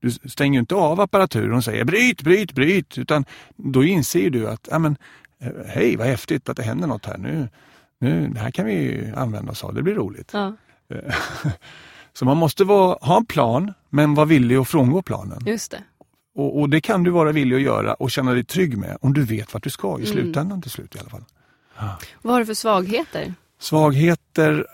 [0.00, 2.98] du stänger ju inte av apparaturen och säger bryt, bryt, bryt.
[2.98, 3.24] Utan
[3.56, 4.96] då inser du att, ja, men,
[5.40, 7.18] eh, hej vad häftigt att det händer något här.
[7.18, 7.48] Nu,
[8.00, 10.30] nu, det här kan vi ju använda oss av, det blir roligt.
[10.32, 10.56] Ja,
[12.12, 15.38] Så man måste vara, ha en plan, men vara villig att frångå planen.
[15.46, 15.82] just det.
[16.34, 19.12] Och, och det kan du vara villig att göra och känna dig trygg med om
[19.14, 20.06] du vet vart du ska i Mm.
[20.06, 21.24] slutändan till slut i alla fall.
[22.22, 23.34] Vad har du för svagheter?
[23.60, 24.66] Svagheter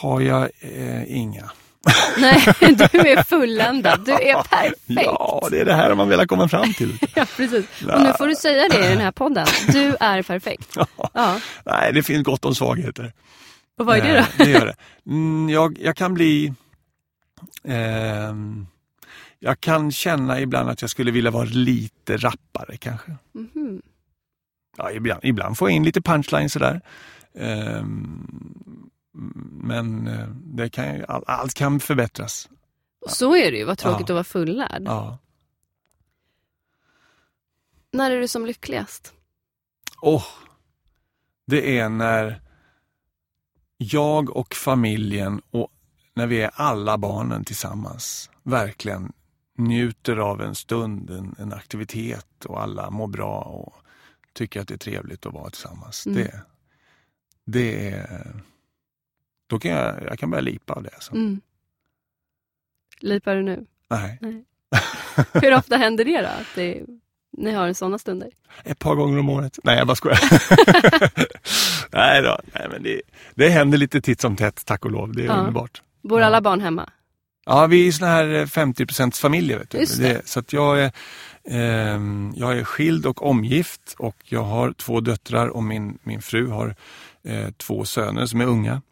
[0.00, 1.50] har jag eh, inga.
[2.18, 4.00] Nej, du är fulländad.
[4.06, 4.80] Du är perfekt.
[4.86, 6.98] Ja, det är det här man vill komma fram till.
[7.14, 7.64] Ja, precis.
[7.94, 9.46] Och nu får du säga det i den här podden.
[9.72, 10.76] Du är perfekt.
[11.14, 11.40] Ja.
[11.66, 13.12] Nej, det finns gott om svagheter.
[13.78, 14.44] Och vad är det Eh, då?
[14.44, 14.74] det gör det.
[15.06, 16.52] Mm, jag, jag kan bli...
[17.68, 18.66] ehm,
[19.38, 23.10] jag kan känna ibland att jag skulle vilja vara lite rappare kanske.
[23.34, 23.82] Mhm.
[24.76, 26.80] Ja, ibland, ibland får jag in lite punchline sådär.
[27.34, 28.60] Ehm,
[29.62, 32.48] men eh, det kan, all, allt kan förbättras.
[33.08, 33.64] Så är det ju.
[33.64, 34.12] Vad tråkigt Ja.
[34.12, 34.82] att vara fullärd.
[34.86, 35.18] Ja.
[37.92, 39.12] När är du som lyckligast?
[40.02, 40.24] Åh,
[41.46, 42.40] det är när
[43.76, 45.68] jag och familjen och
[46.14, 49.12] när vi är alla barnen tillsammans verkligen
[49.58, 53.74] njuter av en stund, en, en aktivitet och alla mår bra och
[54.32, 56.06] tycker att det är trevligt att vara tillsammans.
[56.06, 56.18] Mm.
[56.18, 56.40] Det,
[57.44, 58.32] det är...
[59.46, 60.90] Då kan jag, jag kan börja lipa av det.
[61.00, 61.14] Så.
[61.14, 61.40] Mm.
[63.00, 63.66] Lipar du nu?
[63.90, 64.18] Nej.
[65.32, 66.26] Hur ofta händer det då?
[66.28, 66.82] Att det,
[67.32, 68.30] ni har sådana stunder?
[68.64, 69.58] Ett par gånger om året.
[69.64, 70.18] Nej, jag bara skojar.
[71.92, 73.02] Nej då, nej, men det,
[73.34, 75.12] det händer lite titt som tätt, tack och lov.
[75.12, 75.32] Det är Ja.
[75.34, 75.82] underbart.
[76.02, 76.26] Bor Ja.
[76.26, 76.90] alla barn hemma?
[77.44, 78.86] Ja, vi är såna här eh, 50
[79.20, 79.58] familjer.
[79.58, 79.78] Vet du.
[79.78, 80.28] Just det.
[80.28, 80.92] så att jag, är,
[82.34, 86.76] jag är skild och omgift och jag har två döttrar och min, min fru har
[87.22, 88.82] eh, två söner som är unga.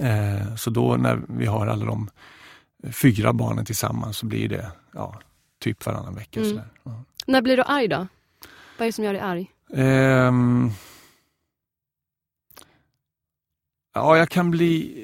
[0.00, 2.10] Eh, så då när vi har alla de
[2.92, 5.20] fyra barnen tillsammans så blir det ja,
[5.60, 6.40] typ varannan vecka.
[6.40, 6.50] Mm.
[6.50, 6.68] Sådär.
[6.82, 7.04] Ja.
[7.26, 8.06] När blir du arg då?
[8.78, 9.50] Vad är det som gör dig arg?
[9.74, 10.70] Ehm,
[13.94, 14.98] ja, jag kan, bli,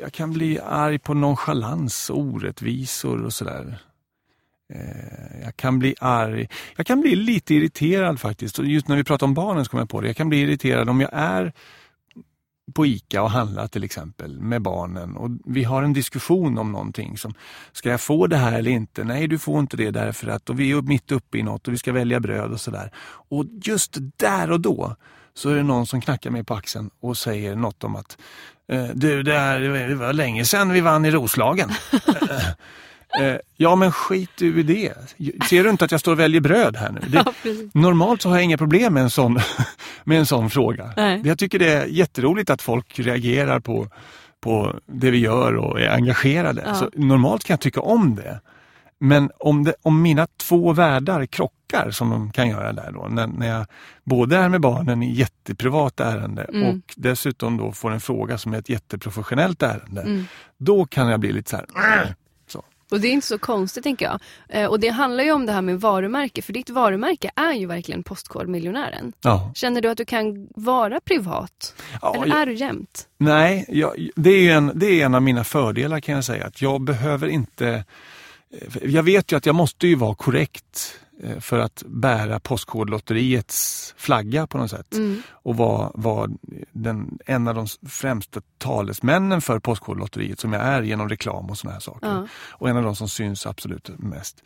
[0.00, 3.78] jag kan bli arg på nonchalans, orättvisor och sådär.
[4.74, 6.48] Eh, jag kan bli arg.
[6.76, 8.58] Jag kan bli lite irriterad faktiskt.
[8.58, 10.06] Och Just när vi pratar om barnen så kommer jag på det.
[10.06, 11.52] Jag kan bli irriterad om jag är
[12.74, 17.18] på ICA och handlar till exempel med barnen och vi har en diskussion om någonting
[17.18, 17.34] som
[17.72, 19.04] Ska jag få det här eller inte?
[19.04, 21.74] Nej, du får inte det därför att och vi är mitt uppe i något och
[21.74, 22.90] vi ska välja bröd och sådär.
[23.28, 24.96] Och just där och då
[25.34, 28.18] så är det någon som knackar mig på axeln och säger något om att
[28.68, 31.70] eh, du, det, här, det var länge sedan vi vann i Roslagen.
[33.20, 34.94] Eh, ja, men skit du i det.
[35.48, 37.00] Ser du inte att jag står och väljer bröd här nu?
[37.06, 37.50] Det, Ja.
[37.74, 39.38] Normalt så har jag inga problem med en sån,
[40.04, 40.92] med en sån fråga.
[40.96, 41.20] Nej.
[41.24, 43.88] Jag tycker det är jätteroligt att folk reagerar på,
[44.40, 46.62] på det vi gör och är engagerade.
[46.66, 46.74] Ja.
[46.74, 48.40] Så normalt kan jag tycka om det.
[48.98, 53.26] Men om, det, om mina två världar krockar, som de kan göra där då, när,
[53.26, 53.66] när jag
[54.04, 56.68] både är med barnen i jätteprivat ärende Mm.
[56.68, 60.24] och dessutom då får en fråga som är ett jätteprofessionellt ärende, Mm.
[60.58, 62.14] då kan jag bli lite så här.
[62.92, 64.20] Och det är inte så konstigt tänker jag.
[64.48, 66.42] Eh, och det handlar ju om det här med varumärke.
[66.42, 69.12] För ditt varumärke är ju verkligen Postkodmiljonären.
[69.22, 69.52] Ja.
[69.54, 71.74] Känner du att du kan vara privat?
[72.02, 73.08] Ja, Eller jag- är du jämt?
[73.18, 76.46] Nej, jag, det, är en, det är en av mina fördelar kan jag säga.
[76.46, 77.84] Att jag behöver inte...
[78.82, 80.94] Jag vet ju att jag måste ju vara korrekt
[81.40, 84.94] för att bära Postkodlotteriets flagga på något sätt.
[84.94, 85.22] Mm.
[85.30, 86.30] Och vara, vara
[86.72, 91.72] den, en av de främsta talesmännen för Postkodlotteriet som jag är genom reklam och såna
[91.72, 92.08] här saker.
[92.08, 92.26] Ja.
[92.50, 94.42] Och en av de som syns absolut mest.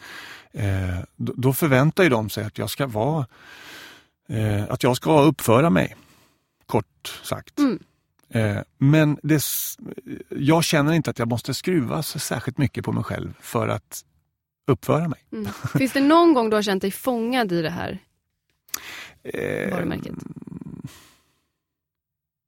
[0.53, 3.27] Eh, då, då förväntar ju de sig att jag ska vara
[4.29, 5.97] eh, att jag ska uppföra mig,
[6.67, 7.59] kort sagt.
[7.59, 7.79] Mm.
[8.29, 9.43] Eh, men det,
[10.31, 14.05] jag känner inte att jag måste skruva så särskilt mycket på mig själv för att
[14.67, 15.21] uppföra mig.
[15.33, 15.53] Mm.
[15.79, 17.99] Finns det någon gång du har känt dig fångad i det här
[19.35, 20.15] Eh, varumärket?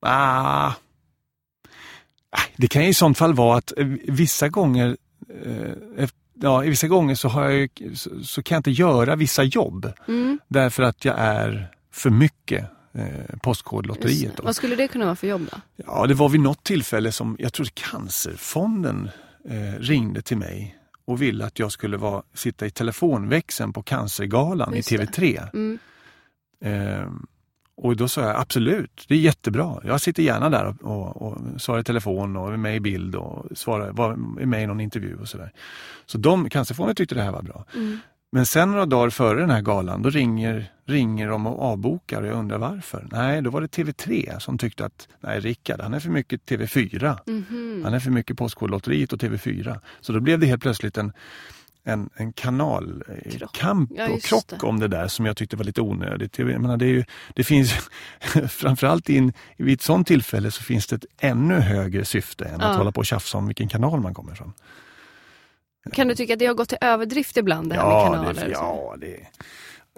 [0.01, 0.71] Ah.
[2.57, 4.97] Det kan ju i sånt fall vara att eh, vissa gånger
[5.45, 6.09] eh,
[6.41, 9.93] Ja, i vissa gånger så, har jag, så, så kan jag inte göra vissa jobb
[10.07, 13.37] Mm, därför att jag är för mycket eh.
[13.41, 14.39] Postkodlotteriet.
[14.43, 15.57] Vad skulle det kunna vara för jobb då?
[15.75, 19.09] Ja, det var vid något tillfälle som jag tror Cancerfonden
[19.49, 20.78] eh, ringde till mig
[21.09, 25.05] och ville att jag skulle vara, sitta i telefonväxeln på Cancergalan Just i det.
[25.05, 25.49] TV3.
[25.53, 25.79] Mm.
[26.61, 27.11] Eh,
[27.75, 29.81] och då sa jag absolut, det är jättebra.
[29.83, 33.15] Jag sitter gärna där och, och, och svarar i telefon och är med i bild
[33.15, 35.51] och svarar, var, är med i någon intervju och sådär.
[36.05, 37.65] Så de, Cancerfonden tyckte det här var bra.
[37.75, 37.99] Mm.
[38.31, 42.27] Men sen några dagar före den här galan, då ringer, ringer de och avbokar och
[42.27, 43.07] jag undrar varför.
[43.11, 47.17] Nej, då var det TV3 som tyckte att, nej Rickard, han är för mycket TV4.
[47.25, 47.81] Mhm.
[47.83, 49.79] Han är för mycket Postkodlotteriet och TV4.
[50.01, 51.11] Så då blev det helt plötsligt en,
[51.83, 54.59] en, en kanalkamp Ja, och krock det.
[54.63, 56.39] om det där som jag tyckte var lite onödigt.
[56.39, 57.03] Jag menar, det, är ju,
[57.35, 57.73] det finns
[58.49, 62.65] framförallt in, vid ett sånt tillfälle så finns det ett ännu högre syfte än Ja.
[62.67, 64.53] att hålla på och tjafsa om vilken kanal man kommer från.
[65.93, 68.33] Kan du tycka att det har gått till överdrift ibland det här med Ja, kanaler?
[68.45, 69.17] det, ja, det,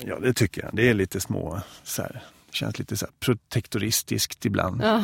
[0.06, 0.70] ja, det tycker jag.
[0.74, 4.82] Det är lite små, så här, känns lite så här protektoristiskt ibland.
[4.84, 4.98] Ja.
[4.98, 5.04] Eh,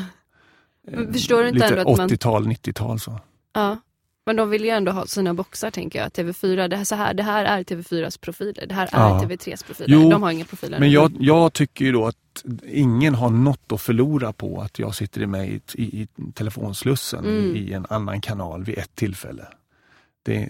[1.00, 3.20] Men förstår du inte lite ändå att man- 80-tal, 90-tal så.
[3.54, 3.78] ja.
[4.26, 6.10] Men de vill ju ändå ha sina boxar tänker jag.
[6.12, 8.66] TV4, det här, så här, det här är TV4s profiler.
[8.68, 9.22] Det här är Ja.
[9.24, 9.90] TV3s profiler.
[9.90, 10.80] Jo, de har inga profiler.
[10.80, 14.96] Men jag, jag tycker ju då att ingen har något att förlora på att jag
[14.96, 17.56] sitter med i, i, i telefonslussen Mm.
[17.56, 19.48] i, en annan kanal vid ett tillfälle.
[20.26, 20.48] Det eh,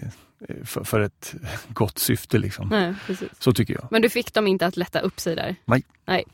[0.64, 1.34] för, för ett
[1.68, 2.68] gott syfte liksom.
[2.68, 2.94] Nej.
[3.38, 3.88] Så tycker jag.
[3.90, 5.56] Men du fick dem inte att lätta upp sig där?
[5.64, 5.82] Nej.
[6.06, 6.24] Nej.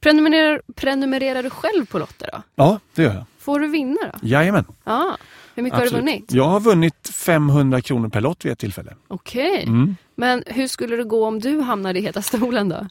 [0.00, 2.42] Prenumererar, prenumererar du själv på lotter då?
[2.54, 3.24] Ja, det gör jag.
[3.38, 4.18] Får du vinna då?
[4.28, 4.64] Jajamän.
[4.84, 5.16] Ja.
[5.54, 6.04] Hur mycket har absolut.
[6.06, 6.32] du vunnit?
[6.32, 8.94] Jag har vunnit 500 kronor per lott vid ett tillfälle.
[9.08, 9.62] Okej.
[9.66, 9.96] Mm.
[10.16, 12.86] Men hur skulle det gå om du hamnade i Heta stolen då?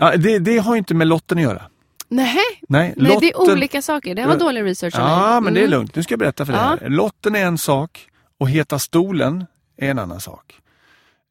[0.00, 1.62] Ja, det, det har inte med lotten att göra.
[2.08, 2.36] Nej,
[2.68, 4.14] Nej, Nej det är olika saker.
[4.14, 5.40] Det var dålig research Ja, mig.
[5.40, 5.70] men det är Mm.
[5.70, 5.96] lugnt.
[5.96, 6.62] Nu ska jag berätta för dig.
[6.82, 6.88] Ja.
[6.88, 8.08] Lotten är en sak
[8.40, 9.46] och Heta stolen
[9.76, 10.60] är en annan sak.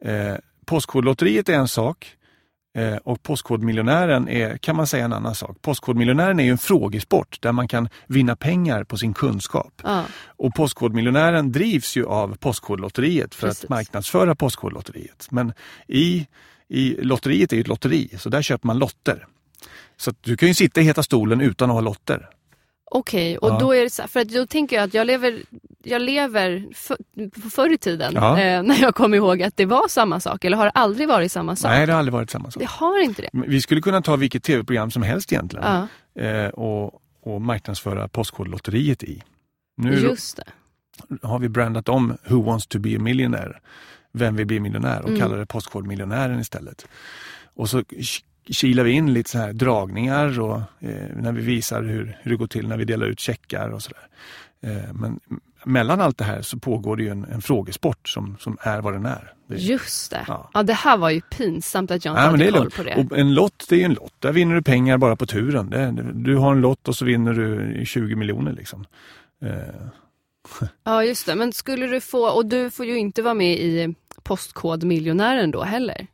[0.03, 0.35] Eh,
[0.65, 2.15] Postkodlotteriet är en sak
[2.77, 5.61] eh, och Postkodmiljonären är, kan man säga, en annan sak.
[5.61, 9.81] Postkodmiljonären är ju en frågesport där man kan vinna pengar på sin kunskap.
[9.83, 10.05] Ja.
[10.25, 13.63] Och Postkodmiljonären drivs ju av Postkodlotteriet för Precis.
[13.63, 15.27] att marknadsföra Postkodlotteriet.
[15.31, 15.53] Men
[15.87, 16.27] i,
[16.67, 19.27] i lotteriet är ju ett lotteri, så där köper man lotter.
[19.97, 22.29] Så du kan ju sitta i Heta stolen utan att ha lotter.
[22.91, 23.57] Okej, och Ja.
[23.59, 25.41] då är det så för att då tänker jag att jag lever,
[25.83, 26.97] jag lever för,
[27.49, 28.39] förr i tiden Ja.
[28.41, 31.31] eh, när jag kom ihåg att det var samma sak, eller har det aldrig varit
[31.31, 31.71] samma sak?
[31.71, 32.59] Nej, det har aldrig varit samma sak.
[32.61, 33.29] Det har inte det.
[33.33, 35.65] Vi skulle kunna ta vilket tv-program som helst egentligen
[36.15, 39.23] Ja, eh, och, och marknadsföra Postkodlotteriet i.
[39.77, 40.43] Nu just det.
[41.27, 43.59] har vi brandat om Who wants to be a millionaire?
[44.13, 45.01] Vem vill bli miljonär?
[45.01, 45.19] Och Mm.
[45.21, 46.85] kallar det Postkodmiljonären istället.
[47.55, 47.83] Och så
[48.49, 52.37] kilar vi in lite så här dragningar och eh, när vi visar hur, hur det
[52.37, 54.07] går till när vi delar ut checkar och sådär.
[54.61, 55.19] Eh, men
[55.65, 58.93] mellan allt det här så pågår det ju en, en frågesport som, som är vad
[58.93, 59.33] den är.
[59.47, 60.25] Det, Just det.
[60.27, 60.49] Ja.
[60.53, 60.63] Ja.
[60.63, 62.95] det här var ju pinsamt att jag inte det hade koll på det.
[62.95, 64.13] Och en lott, det är en lott.
[64.19, 65.69] Där vinner du pengar bara på turen.
[65.69, 68.53] Det, du har en lott och så vinner du 20 miljoner.
[68.53, 68.85] Liksom.
[69.41, 69.51] Eh,
[70.83, 71.35] Ja, just det.
[71.35, 76.07] Men skulle du få, och du får ju inte vara med i Postkodmiljonären då heller.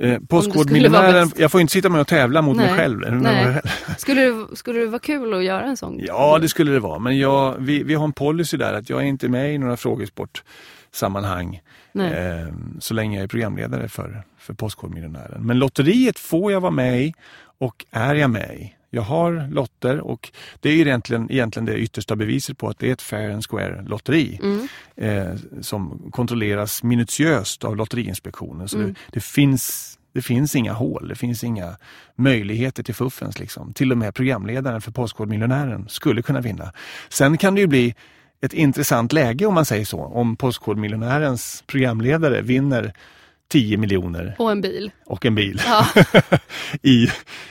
[0.00, 2.76] Eh, Postkodmiljonären, jag får inte sitta med och tävla mot mig Nej.
[2.76, 3.12] själv.
[3.12, 3.60] Nej.
[3.98, 5.98] Skulle det, skulle det vara kul att göra en sån?
[5.98, 6.98] Ja, det skulle det vara.
[6.98, 9.76] Men jag, vi, vi har en policy där att jag är inte med i några
[9.76, 11.60] frågesportsammanhang
[11.94, 15.46] eh, så länge jag är programledare för, för Postkodmiljonären.
[15.46, 17.14] Men lotteriet får jag vara med i
[17.58, 18.74] och är jag med i.
[18.94, 22.92] Jag har lotter och det är egentligen, egentligen det yttersta beviset på att det är
[22.92, 24.68] ett fair and square lotteri Mm.
[24.96, 28.68] eh, som kontrolleras minutiöst av Lotteriinspektionen.
[28.68, 28.88] Så Mm.
[28.92, 31.76] det, det, finns, det finns inga hål, det finns inga
[32.16, 33.38] möjligheter till fuffens.
[33.38, 33.72] Liksom.
[33.72, 36.72] Till och med programledaren för Postkodmiljonären skulle kunna vinna.
[37.08, 37.94] Sen kan det ju bli
[38.40, 40.00] ett intressant läge om man säger så.
[40.00, 42.92] Om Postkodmiljonärens programledare vinner
[43.52, 44.90] 10 miljoner Och en bil.
[45.06, 45.86] och en bil Ja,
[46.82, 47.08] i,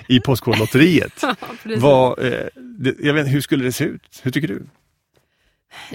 [0.08, 1.14] i Postkodlotteriet.
[1.22, 1.36] ja.
[1.78, 2.40] Vad, eh,
[2.80, 4.20] det, jag vet, hur skulle det se ut?
[4.24, 4.64] Hur tycker du?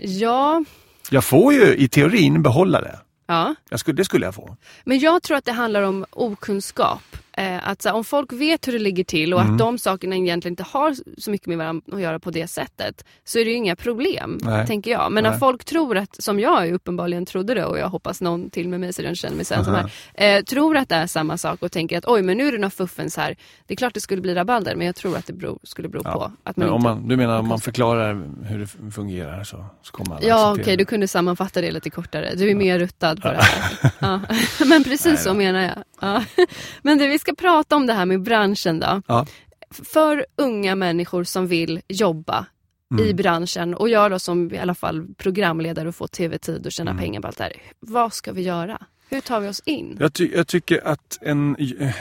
[0.02, 0.64] Ja,
[1.11, 2.98] Jag får ju i teorin behålla det.
[3.26, 3.54] ja.
[3.76, 4.57] Skulle, det skulle jag få.
[4.84, 7.02] Men jag tror att det handlar om okunskap.
[7.39, 9.53] Eh, att här, om folk vet hur det ligger till och Mm.
[9.53, 13.05] att de sakerna egentligen inte har så mycket med varandra att göra på det sättet
[13.24, 14.66] så är det ju inga problem, Nej.
[14.66, 15.12] tänker jag.
[15.12, 15.39] Men när Nej.
[15.39, 18.93] folk tror att, som jag uppenbarligen trodde det och jag hoppas någon till med mig
[18.93, 21.72] så den känner mig sen som här, eh, tror att det är samma sak och
[21.72, 23.37] tänker att oj men nu är det några fuffens här.
[23.66, 26.03] Det är klart det skulle bli rabalder men jag tror att det beror, skulle bero
[26.03, 26.89] på att man Men om inte...
[26.89, 30.64] man, du menar om man förklarar hur det fungerar så, så kommer alla Ja okej,
[30.64, 30.76] det.
[30.76, 32.34] du kunde sammanfatta det lite kortare.
[32.37, 33.91] Du är mer ruttad på det här.
[33.99, 34.20] Ja.
[34.66, 35.74] Men precis så menar jag.
[36.01, 36.24] Ja.
[36.82, 39.03] Men du, vi ska prata om det här med branschen då.
[39.07, 39.27] Ja.
[39.70, 42.47] För unga människor som vill jobba
[42.91, 43.07] Mm.
[43.07, 46.91] i branschen och jag då som i alla fall programledare och få tv-tid och tjäna
[46.91, 47.03] Mm.
[47.03, 47.53] pengar på allt det här.
[47.81, 48.83] Vad ska vi göra?
[49.09, 49.97] Hur tar vi oss in?
[50.01, 51.57] Jag, ty, jag tycker att en,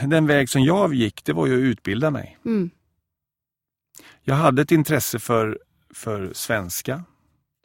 [0.06, 2.38] den väg som jag gick, det var ju att utbilda mig.
[2.44, 2.70] Mm.
[4.24, 5.58] Jag hade ett intresse för,
[5.94, 7.04] för svenska,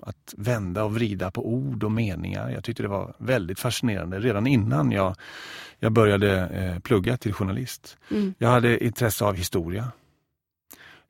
[0.02, 2.49] att vända och vrida på ord och meningar.
[2.49, 5.16] Jag tyckte det var väldigt fascinerande redan innan jag,
[5.80, 7.97] jag började eh, plugga till journalist.
[8.12, 8.34] Mm.
[8.38, 9.91] Jag hade intresse av historia.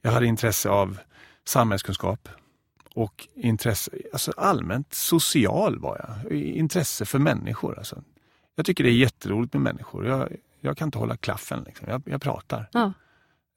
[0.01, 0.97] Jag hade intresse av
[1.45, 2.29] samhällskunskap
[2.95, 6.37] och intresse, alltså allmänt social var jag.
[6.37, 7.77] Intresse för människor.
[7.77, 8.03] Alltså.
[8.55, 10.07] Jag tycker det är jätteroligt med människor.
[10.07, 11.63] Jag, jag kan inte hålla klaffen.
[11.65, 11.87] Liksom.
[11.89, 12.69] Jag, jag pratar.
[12.71, 12.93] Ja.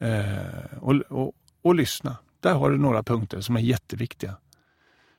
[0.00, 1.32] Eh, och, och,
[1.62, 2.16] och lyssna.
[2.40, 4.36] Där har du några punkter som är jätteviktiga.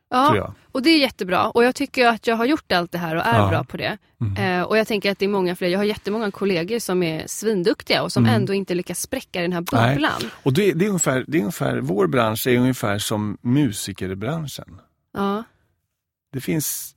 [0.09, 1.49] Ja, och det är jättebra.
[1.49, 3.49] Och jag tycker att jag har gjort allt det här och är Ja.
[3.49, 3.97] bra på det.
[4.21, 4.59] Mm.
[4.59, 5.67] Eh, och jag tänker att det är många fler.
[5.67, 8.35] Jag har jättemånga kollegor som är svinduktiga och som Mm.
[8.35, 9.93] ändå inte lyckas spräcka den här Nej.
[9.93, 10.21] bubblan.
[10.43, 14.79] Och det, det, är ungefär, det är ungefär, vår bransch är ungefär som musikerbranschen.
[15.13, 15.43] Ja.
[16.33, 16.95] Det finns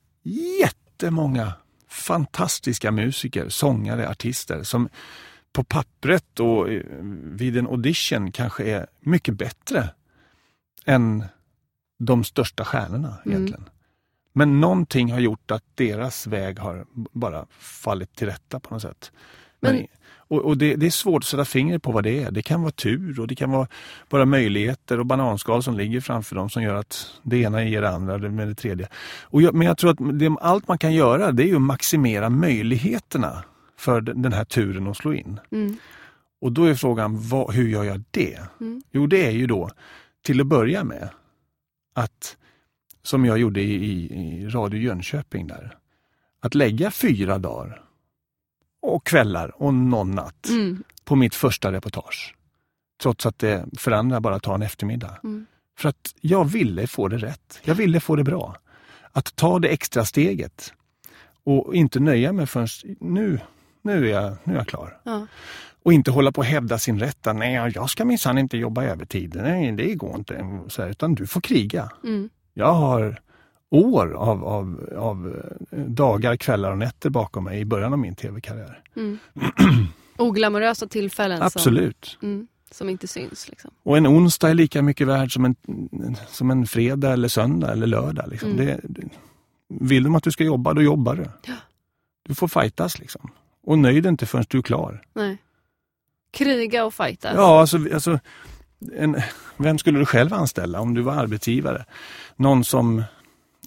[0.61, 1.53] jättemånga
[1.89, 4.89] fantastiska musiker, sångare, artister som
[5.53, 6.81] på pappret och eh,
[7.23, 9.89] vid en audition kanske är mycket bättre
[10.85, 11.25] än
[11.99, 13.31] de största stjärnorna Mm.
[13.37, 13.69] egentligen.
[14.33, 19.11] Men någonting har gjort att deras väg har bara fallit till rätta på något sätt.
[19.59, 19.87] Men, Men-
[20.31, 22.31] och och det, det är svårt att sätta fingret på vad det är.
[22.31, 23.67] Det kan vara tur och det kan vara
[24.09, 27.89] bara möjligheter och bananskal som ligger framför dem som gör att det ena ger det
[27.89, 28.87] andra med det tredje.
[29.21, 32.29] Och jag, men jag tror att det, allt man kan göra det är att maximera
[32.29, 33.43] möjligheterna
[33.77, 35.39] för den den här turen att slå in.
[35.51, 35.77] Mm.
[36.41, 38.39] Och då är frågan, vad, hur gör jag det?
[38.61, 38.83] Mm.
[38.91, 39.69] Jo, det är ju då
[40.23, 41.09] till att börja med
[41.99, 42.37] att,
[43.03, 45.77] som jag gjorde i, i, i Radio Jönköping där,
[46.39, 47.83] att lägga fyra dagar
[48.81, 50.83] och kvällar och någon natt Mm.
[51.03, 52.35] på mitt första reportage.
[53.01, 55.19] Trots att det för andra bara tar en eftermiddag.
[55.23, 55.45] Mm.
[55.77, 57.59] För att jag ville få det rätt.
[57.63, 58.55] Jag ville få det bra.
[59.11, 60.73] Att ta det extra steget
[61.43, 62.67] och inte nöja mig förrän
[62.99, 63.39] nu,
[63.81, 64.97] nu, är, jag, nu är jag klar.
[65.03, 65.27] Ja.
[65.83, 67.27] Och inte hålla på och hävda sin rätt.
[67.27, 69.39] att, Nej, jag ska minsann inte jobba övertid.
[69.43, 70.59] Nej, det går inte.
[70.67, 71.91] Så här, utan du får kriga.
[72.03, 72.29] Mm.
[72.53, 73.19] Jag har
[73.69, 78.15] år av, av, av eh, dagar, kvällar och nätter bakom mig i början av min
[78.15, 78.81] tv-karriär.
[78.95, 79.19] Mm.
[80.17, 82.17] Oglamorösa tillfällen Absolut.
[82.19, 83.49] Som, mm, som inte syns.
[83.49, 83.71] Liksom.
[83.83, 85.55] Och en onsdag är lika mycket värd som en,
[86.27, 88.29] som en fredag eller söndag eller lördag.
[88.29, 88.51] Liksom.
[88.51, 88.65] Mm.
[88.65, 88.79] Det,
[89.67, 91.25] vill de att du ska jobba, då jobbar du.
[91.45, 91.53] Ja.
[92.23, 93.31] Du får fightas liksom.
[93.63, 95.01] Och nöjd inte förrän du är klar.
[95.13, 95.37] Nej.
[96.31, 97.33] Kriga och fightas.
[97.35, 98.19] Ja, alltså, alltså
[98.95, 99.21] en,
[99.57, 101.85] vem skulle du själv anställa om du var arbetsgivare?
[102.35, 103.03] Någon som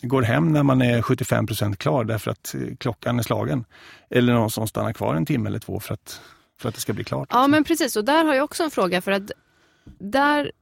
[0.03, 3.65] går hem när man är 75% klar därför att eh, klockan är slagen.
[4.11, 6.21] Eller någon som stannar kvar en timme eller två för att,
[6.59, 7.29] för att det ska bli klart.
[7.33, 9.31] Ja men precis och där har jag också en fråga för att
[9.99, 10.53] där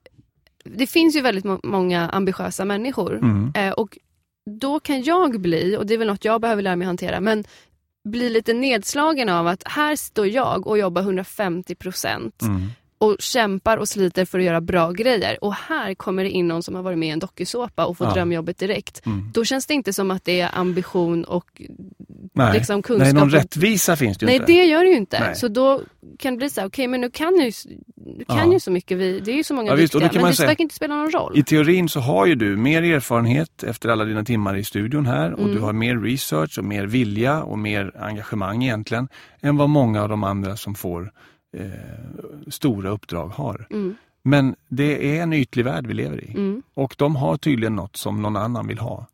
[0.64, 3.52] det finns ju väldigt må- många ambitiösa människor Mm.
[3.56, 3.98] eh, och
[4.60, 7.44] då kan jag bli, och det är väl något jag behöver lära mig hantera, men
[8.04, 12.68] bli lite nedslagen av att här står jag och jobbar 150 procent Mm
[13.00, 16.62] och kämpar och sliter för att göra bra grejer och här kommer det in någon
[16.62, 18.12] som har varit med i en dokusåpa och får Ja.
[18.14, 19.06] drömjobbet direkt.
[19.06, 19.30] Mm.
[19.34, 21.62] Då känns det inte som att det är ambition och
[22.34, 22.54] Nej.
[22.54, 23.04] liksom kunskap.
[23.04, 24.46] Nej, någon rättvisa finns det ju Nej inte.
[24.46, 25.20] det gör det ju inte.
[25.20, 25.36] Nej.
[25.36, 25.80] Så då
[26.18, 27.50] kan det bli så här, okej men nu kan ju,
[28.18, 28.52] du kan Ja.
[28.52, 30.62] ju så mycket, vi, det är ju så många Ja, visst, duktiga, men det verkar
[30.62, 31.38] inte spela någon roll.
[31.38, 35.32] I teorin så har ju du mer erfarenhet efter alla dina timmar i studion här
[35.32, 35.54] och Mm.
[35.54, 39.08] du har mer research och mer vilja och mer engagemang egentligen
[39.40, 41.12] än vad många av de andra som får
[41.56, 41.70] eh,
[42.48, 43.66] stora uppdrag har.
[43.70, 47.76] Mm, Men det är en ytlig värld vi lever i mm, och de har tydligen
[47.76, 49.06] något som någon annan vill ha.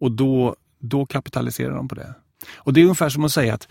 [0.00, 2.14] Och då, då kapitaliserar de på det.
[2.56, 3.68] Och det är ungefär som att säga att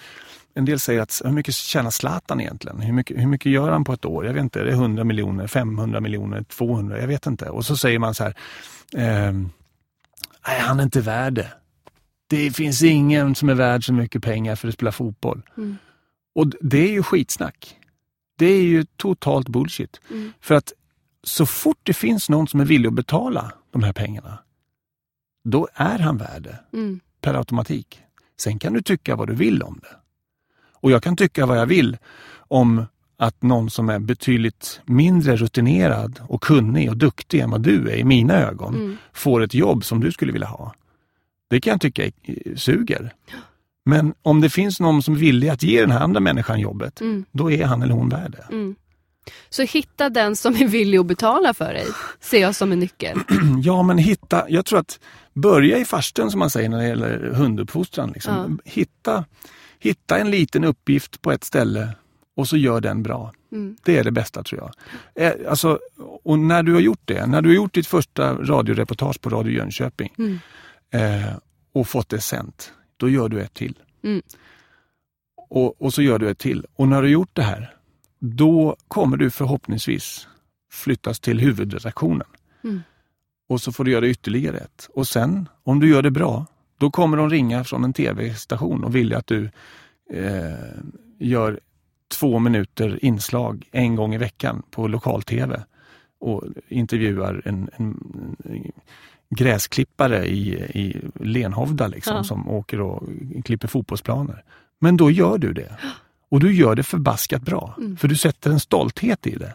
[0.53, 2.80] en del säger att hur mycket tjänar Zlatan egentligen?
[2.82, 4.26] Hur mycket, hur mycket gör han på ett år?
[4.26, 6.99] Jag vet inte, är det 100 miljoner, 500 miljoner, 200?
[6.99, 7.49] Jag vet inte.
[7.49, 8.36] Och så säger man så här,
[8.97, 9.49] ehm,
[10.47, 11.51] nej han är inte värd det.
[12.28, 15.41] Det finns ingen som är värd så mycket pengar för att spela fotboll.
[15.58, 15.78] mm,
[16.36, 17.78] Och det är ju skitsnack.
[18.36, 20.01] Det är ju totalt bullshit.
[20.11, 20.31] mm.
[20.41, 20.73] För att
[21.23, 24.39] så fort det finns någon som är villig att betala de här pengarna,
[25.43, 26.99] då är han värd det Mm.
[27.21, 28.01] per automatik.
[28.39, 29.95] Sen kan du tycka vad du vill om det.
[30.73, 31.97] Och jag kan tycka vad jag vill
[32.38, 32.86] om
[33.17, 37.95] att någon som är betydligt mindre rutinerad och kunnig och duktig än vad du är
[37.95, 38.97] i mina ögon Mm.
[39.13, 40.73] får ett jobb som du skulle vilja ha.
[41.49, 42.11] Det kan jag tycka
[42.55, 43.13] suger.
[43.86, 47.01] Men om det finns någon som är villig att ge den här andra människan jobbet,
[47.01, 47.25] Mm.
[47.31, 48.53] då är han eller hon värd det.
[48.55, 48.75] Mm.
[49.49, 51.86] Så hitta den som är villig att betala för dig,
[52.19, 53.19] ser jag som en nyckel.
[53.63, 54.99] Ja, men hitta, jag tror att
[55.33, 58.11] börja i farstun som man säger när det gäller hunduppfostran.
[58.11, 58.59] Liksom.
[58.65, 59.25] Hitta,
[59.79, 61.89] hitta en liten uppgift på ett ställe
[62.38, 63.31] och så gör den bra.
[63.51, 63.77] Mm.
[63.83, 64.71] Det är det bästa tror jag.
[65.25, 65.79] Eh, alltså,
[66.23, 69.53] och när du har gjort det, när du har gjort ditt första radioreportage på Radio
[69.53, 70.39] Jönköping Mm.
[70.91, 71.29] eh,
[71.73, 73.80] och fått det sänt, då gör du ett till.
[74.04, 74.22] Mm.
[75.50, 76.66] Och, och så gör du ett till.
[76.76, 77.76] Och när du har gjort det här,
[78.20, 80.28] då kommer du förhoppningsvis
[80.72, 82.28] flyttas till huvudredaktionen.
[82.64, 82.82] Mm.
[83.50, 84.89] Och så får du göra ytterligare ett.
[84.93, 86.46] Och sen, om du gör det bra,
[86.78, 89.50] då kommer de ringa från en tv-station och vilja att du
[90.10, 90.54] eh,
[91.20, 91.60] gör
[92.08, 95.64] två minuter inslag en gång i veckan på lokal-tv
[96.20, 98.00] och intervjuar en, en,
[98.43, 98.72] en
[99.36, 102.23] gräsklippare i, i Lenhovda liksom, Ja.
[102.23, 103.03] som åker och
[103.45, 104.43] klipper fotbollsplaner.
[104.79, 105.77] Men då gör du det.
[106.29, 107.97] Och du gör det förbaskat bra, Mm.
[107.97, 109.53] för du sätter en stolthet i det.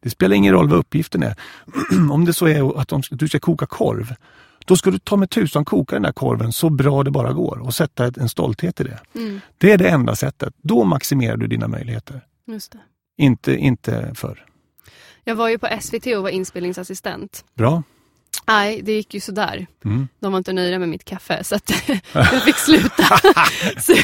[0.00, 1.34] Det spelar ingen roll vad uppgiften är.
[2.12, 4.14] Om det så är att du ska koka korv,
[4.64, 7.58] då ska du ta med tusan koka den där korven så bra det bara går
[7.62, 8.98] och sätta en stolthet i det.
[9.14, 9.40] Mm.
[9.58, 10.54] Det är det enda sättet.
[10.62, 12.20] Då maximerar du dina möjligheter.
[12.46, 12.78] Just det.
[13.18, 14.44] Inte, inte förr.
[15.24, 17.44] Jag var ju på SVT och var inspelningsassistent.
[17.54, 17.82] Bra.
[18.46, 19.66] Nej, det gick ju sådär.
[19.84, 20.08] Mm.
[20.20, 21.70] De var inte nöjda med mitt kaffe så att
[22.12, 23.04] jag fick sluta.
[23.80, 23.94] så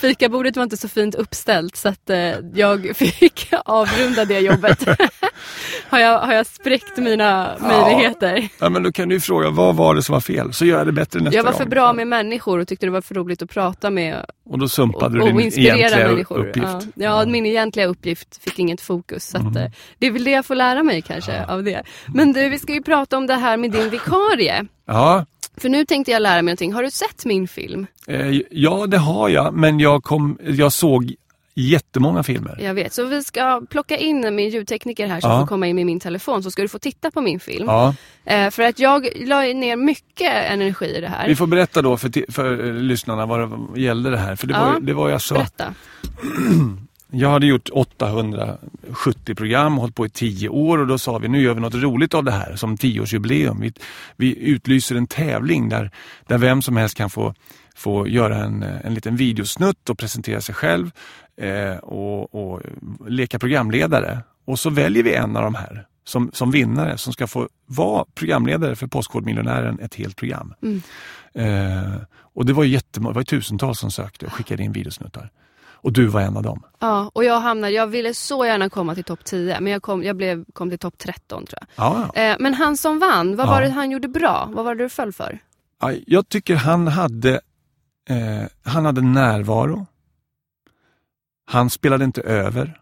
[0.00, 2.18] fikabordet var inte så fint uppställt så att eh,
[2.54, 4.88] jag fick avrunda det jobbet.
[5.88, 8.48] har, jag, har jag spräckt mina möjligheter?
[8.60, 10.52] Ja, men då kan du ju fråga, vad var det som var fel?
[10.52, 11.58] Så gör jag det bättre nästa Jag var gång.
[11.60, 14.64] för bra med människor och tyckte det var för roligt att prata med Och då
[14.64, 16.38] och, sumpade du och din inspirera egentliga människor.
[16.46, 16.66] uppgift.
[16.66, 19.26] Ja, ja, min egentliga uppgift fick inget fokus.
[19.28, 19.56] Så att, Mm.
[19.56, 21.82] eh, det är väl det jag får lära mig kanske av det.
[22.14, 24.64] Men du, vi ska ju prata om det här med din vikarie.
[24.86, 25.24] Ja,
[25.56, 26.72] För nu tänkte jag lära mig någonting.
[26.72, 27.86] Har du sett min film?
[28.06, 31.14] eh, ja, det har jag, men jag, kom, jag såg
[31.58, 32.58] jättemånga filmer.
[32.60, 32.92] Jag vet.
[32.92, 35.40] Så vi ska plocka in min ljudtekniker här som Ja.
[35.40, 37.66] får komma in med min telefon så ska du få titta på min film.
[37.68, 37.94] Ja,
[38.28, 41.28] Eh, för att jag la ner mycket energi i det här.
[41.28, 44.36] vi får berätta då för, för eh, lyssnarna vad det gällde det här.
[44.36, 45.74] För det, Ja, var, det var ju alltså, Berätta.
[47.10, 51.42] jag hade gjort 870 program, hållit på i 10 år och då sa vi nu
[51.42, 53.60] gör vi något roligt av det här som 10-årsjubileum.
[53.60, 53.72] Vi,
[54.16, 55.90] vi utlyser en tävling där,
[56.26, 57.34] där vem som helst kan få,
[57.76, 60.90] få göra en, en liten videosnutt och presentera sig själv
[61.40, 62.62] eh, och, och
[63.08, 64.20] leka programledare.
[64.44, 68.04] Och så väljer vi en av de här som, som vinnare som ska få vara
[68.14, 70.54] programledare för Postkodmiljonären ett helt program.
[70.62, 70.82] Mm.
[71.34, 71.94] Eh,
[72.34, 75.30] och det var jättemånga, det var tusentals som sökte och skickade in videosnuttar.
[75.76, 76.62] Och du var en av dem.
[76.78, 80.02] Ja, och jag hamnade, jag ville så gärna komma till topp 10 men jag kom,
[80.02, 81.68] jag blev, kom till topp 13 tror jag.
[81.86, 82.20] Ja, ja.
[82.22, 83.50] Eh, men han som vann, vad Ja.
[83.50, 84.50] var det han gjorde bra?
[84.52, 85.38] Vad var det du föll för?
[85.80, 87.40] Ja, Jag tycker han hade,
[88.08, 89.86] eh, han hade närvaro.
[91.46, 92.80] Han spelade inte över.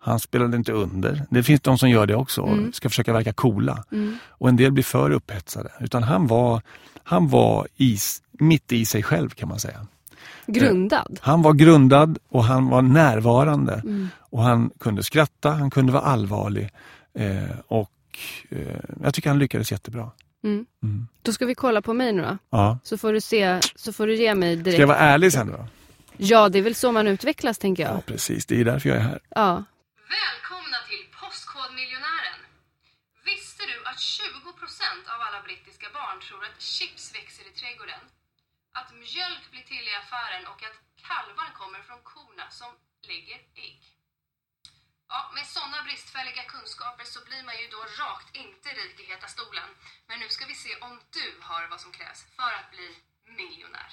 [0.00, 1.22] Han spelade inte under.
[1.30, 2.72] Det finns de som gör det också och Mm.
[2.72, 3.84] ska försöka verka coola.
[3.92, 4.18] Mm.
[4.28, 5.72] Och en del blir för upphetsade.
[5.80, 6.62] Utan han var,
[7.04, 9.86] han var is, mitt i sig själv kan man säga.
[10.46, 11.18] Grundad.
[11.22, 13.72] Han var grundad och han var närvarande.
[13.74, 14.08] Mm.
[14.20, 16.70] Och han kunde skratta, han kunde vara allvarlig.
[17.14, 17.90] Eh, och
[18.50, 20.10] eh, jag tycker han lyckades jättebra.
[20.44, 20.66] Mm.
[20.82, 21.08] Mm.
[21.22, 22.38] Då ska vi kolla på mig nu då.
[22.50, 22.78] Ja.
[22.82, 24.74] Så får du se, så får du ge mig direkt.
[24.76, 25.66] Ska jag vara ärlig sen då?
[26.16, 28.06] Ja, det är väl så man utvecklas tänker Ja, jag.
[28.06, 28.46] precis.
[28.46, 29.20] Det är därför jag är här.
[29.28, 29.64] Ja.
[30.18, 32.40] Välkomna till Postkodmiljonären!
[33.30, 38.02] Visste du att 20% av alla brittiska barn tror att chips växer i trädgården?
[38.78, 40.76] Att mjölk blir till i affären och att
[41.08, 42.70] kalvar kommer från korna som
[43.10, 43.80] lägger ägg?
[45.12, 49.28] Ja, med sådana bristfälliga kunskaper så blir man ju då rakt inte rik i heta
[49.36, 49.68] stolen.
[50.08, 52.88] Men nu ska vi se om du har vad som krävs för att bli
[53.40, 53.90] miljonär.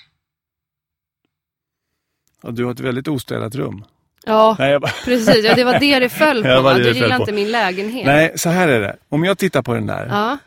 [2.41, 3.77] Ja, du har ett väldigt ostädat rum.
[4.25, 4.91] Ja, Nej, jag bara...
[5.05, 5.45] precis.
[5.45, 6.47] Ja, det var det det föll på.
[6.49, 7.21] Ja, det Du gillar på.
[7.23, 8.05] inte min lägenhet.
[8.05, 8.97] Nej, så här är det.
[9.09, 10.37] Om jag tittar på den där Ja,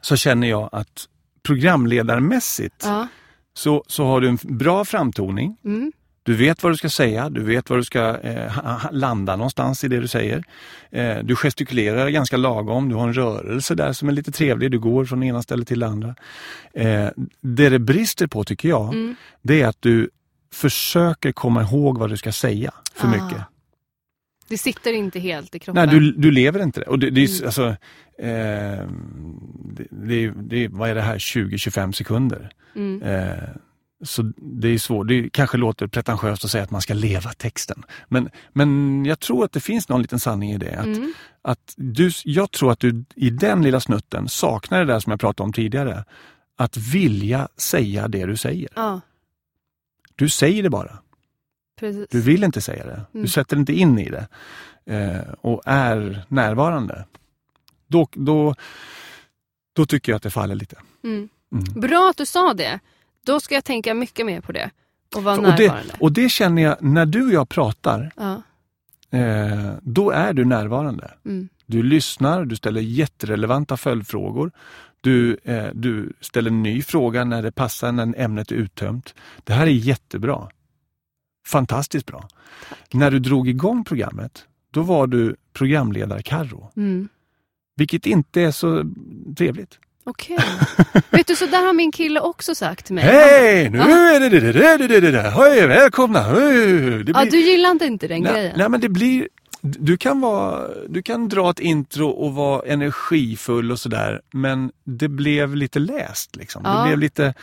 [0.00, 1.08] så känner jag att
[1.46, 3.08] programledarmässigt ja.
[3.54, 5.56] så, så har du en bra framtoning.
[5.64, 5.92] Mm.
[6.22, 8.52] Du vet vad du ska säga, du vet var du ska eh,
[8.90, 10.44] landa någonstans i det du säger.
[10.90, 14.78] Eh, du gestikulerar ganska lagom, du har en rörelse där som är lite trevlig, du
[14.78, 16.14] går från ena stället till det andra.
[16.74, 17.08] Eh,
[17.40, 19.14] det det brister på tycker jag, Mm.
[19.42, 20.10] det är att du
[20.52, 23.42] försöker komma ihåg vad du ska säga för Ah, mycket.
[24.48, 25.88] Det sitter inte helt i kroppen.
[25.88, 26.86] Nej, du, du lever inte det.
[26.86, 27.46] Och det, det är, Mm.
[27.46, 27.66] alltså,
[28.18, 28.88] eh,
[29.76, 32.50] det, det, det, vad är det här, 20-25 sekunder?
[32.76, 33.02] Mm.
[33.02, 33.48] Eh,
[34.04, 35.08] Så det är svårt.
[35.08, 37.82] Det kanske låter pretentiöst att säga att man ska leva texten.
[38.08, 40.76] Men, men jag tror att det finns någon liten sanning i det.
[40.78, 41.12] Att, Mm.
[41.42, 45.20] att du, jag tror att du i den lilla snutten saknar det där som jag
[45.20, 46.04] pratade om tidigare.
[46.58, 48.68] Att vilja säga det du säger.
[48.76, 49.00] Ja,
[50.16, 50.98] Du säger det bara.
[51.76, 52.06] Precis.
[52.10, 52.92] Du vill inte säga det.
[52.92, 53.06] Mm.
[53.24, 54.26] Du sätter inte in i det.
[54.86, 57.04] Eh, och är närvarande.
[57.86, 58.54] Då, då,
[59.72, 60.76] då tycker jag att det faller lite.
[61.04, 61.28] Mm.
[61.52, 61.64] Mm.
[61.80, 62.80] Bra att du sa det.
[63.26, 64.70] Då ska jag tänka mycket mer på det.
[65.16, 68.42] Och vara Och det, och det känner jag, när du och jag pratar, Ja.
[69.18, 71.10] eh, då är du närvarande.
[71.24, 71.48] Mm.
[71.66, 74.50] Du lyssnar, du ställer jätterelevanta följdfrågor.
[75.00, 79.14] Du, eh, du ställer en ny fråga när det passar, när ämnet är uttömt.
[79.44, 80.48] Det här är jättebra.
[81.46, 82.28] Fantastiskt bra.
[82.92, 86.70] När du drog igång programmet, då var du programledare Karro.
[86.76, 87.08] Mm.
[87.76, 88.84] Vilket inte är så
[89.38, 89.78] trevligt.
[90.04, 90.38] Okej.
[91.10, 93.04] Vet du, så där har min kille också sagt till mig.
[93.04, 93.70] Hej!
[93.70, 95.22] Nu är det det, det, det, det, det.
[95.30, 96.20] Hej, välkomna!
[96.20, 97.04] Hej.
[97.04, 98.54] Det Ja, blir- du gillade inte den nej, grejen?
[98.58, 99.28] nej, men det blir...
[99.60, 105.08] Du kan, vara, du kan dra ett intro och vara energifull och sådär, men det
[105.08, 106.36] blev lite läst.
[106.36, 106.62] Liksom.
[106.64, 106.78] Ja.
[106.82, 107.34] Det blev lite...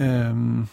[0.00, 0.66] ehm,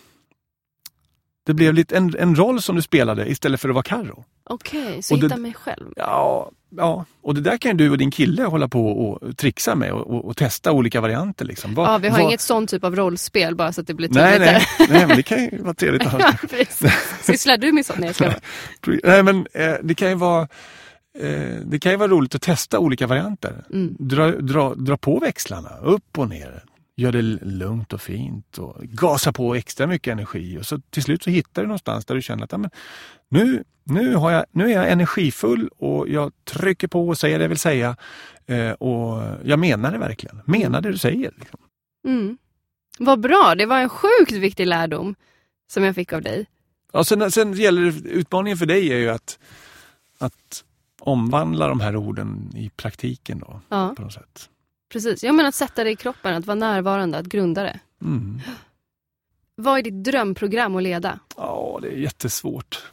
[1.46, 4.26] det blev lite en, en roll som du spelade istället för att vara Carro.
[4.50, 5.94] Okej, så Och det- hitta mig själv.
[5.96, 9.76] Ja, ja, och det där kan ju du och din kille hålla på och trixa
[9.76, 11.46] med och, och, och testa olika varianter.
[11.46, 11.74] Liksom.
[11.74, 14.08] Vad- Ja, vi har vad- inget sån typ av rollspel bara så att det blir
[14.08, 14.24] tydligt.
[14.24, 16.20] Nej, nej, nej, men det kan ju vara trevligt att ha.
[16.82, 16.90] ja.
[17.22, 18.00] Sysslar du med sånt?
[18.00, 18.34] Nej, jag
[19.04, 20.42] Nej, men eh, det kan ju vara
[21.20, 23.64] eh, det kan ju vara roligt att testa olika varianter.
[23.74, 23.96] Mm.
[24.00, 26.64] Dra, dra, dra på växlarna, upp och ner.
[26.98, 30.58] Gör det lugnt och fint och gasa på extra mycket energi.
[30.58, 32.72] Och så till slut så hittar du någonstans där du känner att ja, men,
[33.30, 37.44] nu, nu, har jag, nu är jag energifull och jag trycker på och säger det
[37.44, 37.96] jag vill säga.
[38.46, 40.42] Eh, och jag menar det verkligen.
[40.46, 41.32] Menar det du säger.
[41.40, 41.60] Liksom.
[42.08, 42.38] Mm.
[43.00, 45.16] Vad bra, det var en sjukt viktig lärdom
[45.68, 46.46] som jag fick av dig.
[46.94, 49.40] Ja, sen, sen gäller det, utmaningen för dig är ju att,
[50.18, 50.64] att
[51.00, 54.50] omvandla de här orden i praktiken då, Ja, på något sätt.
[54.96, 55.24] Precis.
[55.24, 57.80] Jag menar att sätta det i kroppen, att vara närvarande, att grunda det.
[58.02, 58.42] Mm.
[59.56, 61.20] Vad är ditt drömprogram att leda?
[61.38, 62.84] Ja, det är jättesvårt.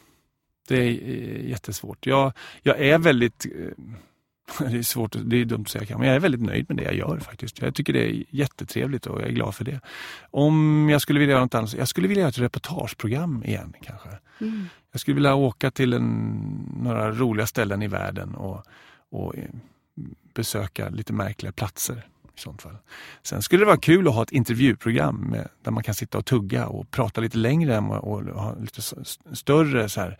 [0.67, 2.05] Det är eh, jättesvårt.
[2.05, 6.15] Jag, jag är väldigt, eh, det är svårt, det är dumt att säga men jag
[6.15, 7.61] är väldigt nöjd med det jag gör faktiskt.
[7.61, 9.79] Jag tycker det är jättetrevligt och jag är glad för det.
[10.31, 14.09] Om jag skulle vilja göra något annat, jag skulle vilja göra ett reportageprogram igen kanske.
[14.41, 14.65] Mm.
[14.91, 16.09] Jag skulle vilja åka till en,
[16.83, 18.65] några roliga ställen i världen och,
[19.09, 19.49] och eh,
[20.33, 22.07] besöka lite märkliga platser.
[22.35, 22.77] I sånt fall.
[23.23, 26.25] Sen skulle det vara kul att ha ett intervjuprogram med, där man kan sitta och
[26.25, 28.81] tugga och prata lite längre och, och ha lite
[29.33, 30.17] större så här,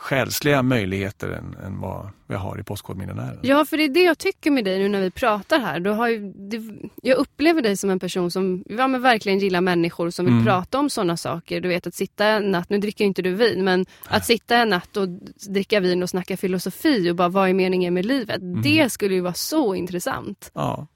[0.00, 3.38] själsliga möjligheter än, än vad vi har i Postkodmiljonären.
[3.42, 5.80] Ja, för det är det jag tycker med dig nu när vi pratar här.
[5.80, 6.62] Du har ju, det,
[7.02, 10.44] jag upplever dig som en person som ja, men verkligen gillar människor som vill Mm.
[10.46, 11.60] prata om sådana saker.
[11.60, 14.68] Du vet att sitta en natt, nu dricker inte du vin, men att sitta en
[14.68, 15.08] natt och
[15.48, 18.42] dricka vin och snacka filosofi och bara vad är meningen med livet?
[18.42, 18.62] Mm.
[18.62, 20.50] Det skulle ju vara så intressant.
[20.54, 20.86] Ja,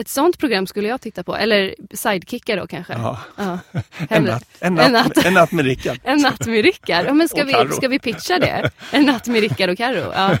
[0.00, 1.36] Ett sånt program skulle jag titta på.
[1.36, 2.92] Eller sidekickar då kanske.
[2.92, 3.18] ja.
[3.36, 3.58] Ja.
[4.08, 5.24] En, natt, en, natt, En natt.
[5.26, 5.98] en natt med Rickard.
[6.04, 7.06] En natt med Rickard.
[7.06, 7.72] Ja, men ska, Och vi, Karo.
[7.72, 8.70] ska vi pitcha det?
[8.92, 10.12] En natt med Rickard och Karo.
[10.14, 10.38] Ja.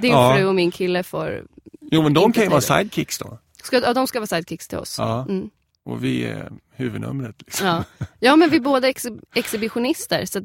[0.00, 0.34] Din Ja.
[0.36, 1.42] fru och min kille får...
[1.90, 3.38] Jo men de kan ju vara sidekicks då.
[3.62, 4.98] Ska, ja, de ska vara sidekicks till oss.
[4.98, 5.26] Ja.
[5.28, 5.50] Mm.
[5.84, 7.34] Och vi är huvudnumret.
[7.38, 7.66] Liksom.
[7.66, 7.84] Ja.
[8.20, 10.40] ja, men vi är båda ex exhibitionister så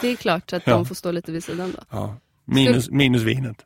[0.00, 1.82] det är klart att de får stå lite vid sidan då.
[1.90, 2.16] Ja.
[2.44, 3.56] Minus, minus vinet.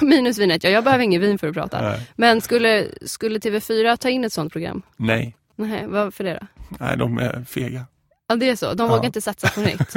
[0.06, 1.82] Minus vinet, ja, jag behöver ingen vin för att prata.
[1.82, 2.00] Nej.
[2.16, 4.82] Men skulle, skulle TV4 ta in ett sånt program?
[4.96, 5.36] Nej.
[5.56, 6.46] Nej, varför det då?
[6.80, 7.84] Nej, de är fega.
[8.28, 8.74] Ja, det är så.
[8.74, 8.88] De Ja.
[8.96, 9.94] vågar inte satsa på nytt.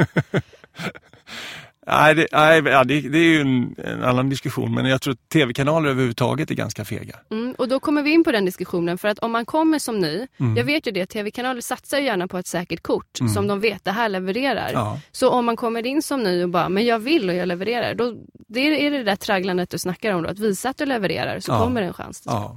[1.86, 5.12] Nej, det, nej ja, det, det är ju en, en annan diskussion, men jag tror
[5.12, 7.16] att tv-kanaler överhuvudtaget är ganska fega.
[7.30, 9.98] Mm, och då kommer vi in på den diskussionen för att om man kommer som
[9.98, 10.56] ny, Mm.
[10.56, 13.32] jag vet ju det, tv-kanaler satsar gärna på ett säkert kort Mm.
[13.32, 14.70] som de vet, det här levererar.
[14.72, 17.48] Ja, Så om man kommer in som ny och bara, men jag vill och jag
[17.48, 18.14] levererar, då
[18.48, 21.52] det är det där tragglandet du snackar om då, att visa att du levererar så
[21.52, 21.58] Ja.
[21.64, 22.22] kommer en chans.
[22.26, 22.56] ja.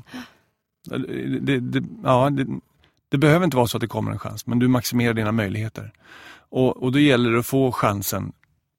[0.90, 2.46] Det, det, det, ja det,
[3.10, 5.92] det behöver inte vara så att det kommer en chans, men du maximerar dina möjligheter.
[6.50, 8.32] Och, och då gäller det att få chansen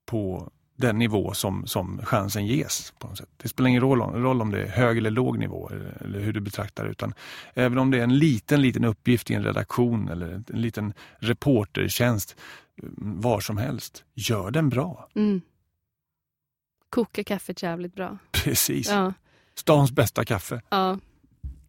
[0.06, 2.92] på den nivå som, som chansen ges.
[2.98, 3.28] på något sätt.
[3.36, 6.32] Det spelar ingen roll om, roll om det är hög eller låg nivå eller, hur
[6.32, 6.90] du betraktar det.
[6.90, 7.14] Utan
[7.54, 10.92] även om det är en liten, liten uppgift i en redaktion eller en, en liten
[11.18, 12.36] reportertjänst
[12.96, 15.08] var som helst, gör den bra.
[15.14, 15.40] Mm.
[16.90, 18.18] Koka kaffet jävligt bra.
[18.32, 18.88] Precis.
[18.88, 19.12] Ja,
[19.54, 20.62] Stans bästa kaffe.
[20.70, 20.98] ja.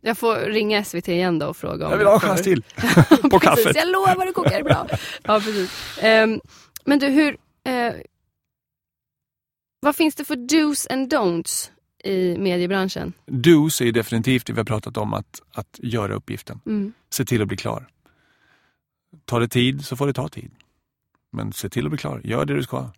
[0.02, 2.64] Jag får ringa SVT igen då och fråga om Jag vill ha en chans till
[3.32, 3.76] på kaffet.
[3.76, 4.88] jag lovar, du kokar bra.
[5.24, 6.00] Ja, precis.
[6.02, 6.42] Ehm,
[6.86, 7.38] men du, hur...
[7.64, 7.94] eh,
[9.86, 11.72] vad finns det för dos and don'ts
[12.04, 13.14] i mediebranschen?
[13.26, 16.60] Dos är definitivt det vi har pratat om, att, att göra uppgiften.
[16.66, 16.94] Mm.
[17.10, 17.88] Se till att bli klar.
[19.26, 20.52] Tar det tid så får det ta tid.
[21.32, 22.22] Men se till att bli klar.
[22.24, 22.90] Gör det du ska.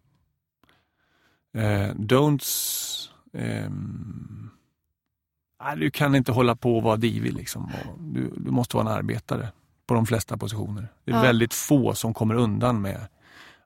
[1.58, 3.10] Eh, don'ts...
[5.64, 7.34] nej, du kan inte hålla på och vara divig.
[7.34, 7.72] Liksom.
[8.00, 9.50] Du, du måste vara en arbetare
[9.88, 10.88] på de flesta positioner.
[11.06, 11.22] Det är Ja.
[11.22, 13.08] väldigt få som kommer undan med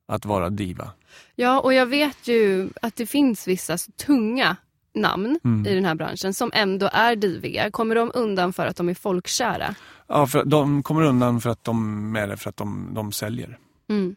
[0.08, 0.92] att vara diva.
[1.36, 4.56] Ja, och jag vet ju att det finns vissa tunga
[4.94, 5.68] namn Mm.
[5.68, 7.72] i den här branschen som ändå är diviga.
[7.72, 9.76] Kommer de undan för att de är folkkära?
[10.08, 13.58] Ja, för de kommer undan för att de är det för att de, de säljer.
[13.90, 14.16] Mm.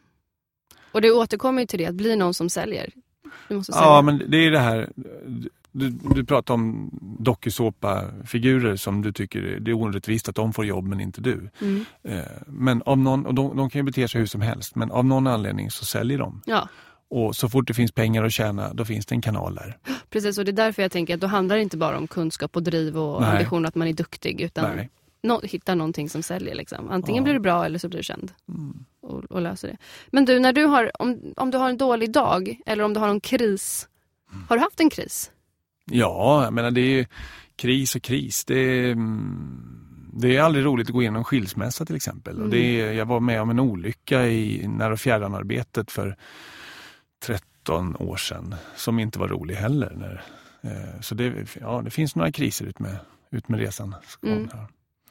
[0.91, 2.89] Och det återkommer ju till det, att bli någon som säljer.
[3.47, 3.87] Du måste sälja.
[3.87, 4.89] Ja, men det är det här.
[5.77, 10.87] Du, du pratar om dokusåpa-figurer som du tycker det är orättvist att de får jobb
[10.87, 11.49] men inte du.
[11.61, 11.85] Mm.
[12.03, 14.91] Eh, Men av någon, och de, de kan ju bete sig hur som helst men
[14.91, 16.41] av någon anledning så säljer de.
[16.45, 16.69] Ja,
[17.09, 19.77] Och så fort det finns pengar att tjäna då finns det en kanal där.
[20.09, 20.37] precis.
[20.37, 22.63] Och det är därför jag tänker att då handlar det inte bara om kunskap och
[22.63, 23.31] driv och Nej.
[23.31, 24.41] ambition att man är duktig.
[24.41, 24.89] Utan Nej.
[25.23, 26.55] nå- hitta någonting som säljer.
[26.55, 26.89] Liksom.
[26.89, 27.23] Antingen Ja.
[27.23, 28.31] blir du bra eller så blir du känd.
[28.49, 28.85] Mm.
[29.01, 29.77] Och, och löser det.
[30.11, 32.99] Men du, när du har, om, om du har en dålig dag eller om du
[32.99, 33.87] har en kris.
[34.33, 34.43] Mm.
[34.49, 35.31] Har du haft en kris?
[35.91, 37.07] Ja, jag menar det är
[37.55, 38.45] kris och kris.
[38.45, 39.81] Det är, mm,
[40.13, 42.41] det är aldrig roligt att gå igenom skilsmässa till exempel.
[42.41, 46.17] Och det är, jag var med om en olycka i när och fjärranarbetet för
[47.23, 49.93] 13 år sedan som inte var rolig heller.
[49.95, 50.23] När,
[50.71, 52.97] eh, så det, ja, det finns några kriser ut med,
[53.31, 53.95] ut med resan.
[54.23, 54.49] Mm.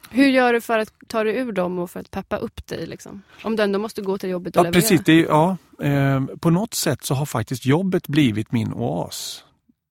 [0.09, 2.85] Hur gör du för att ta dig ur dem och för att peppa upp dig?
[2.85, 3.21] Liksom?
[3.43, 4.81] Om du ändå måste gå till jobbet och Ja, leverera.
[4.81, 5.01] precis.
[5.05, 9.43] Det är, ja, eh, på något sätt så har faktiskt jobbet blivit min oas.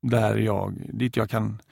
[0.06, 1.62] Där jag, dit jag kan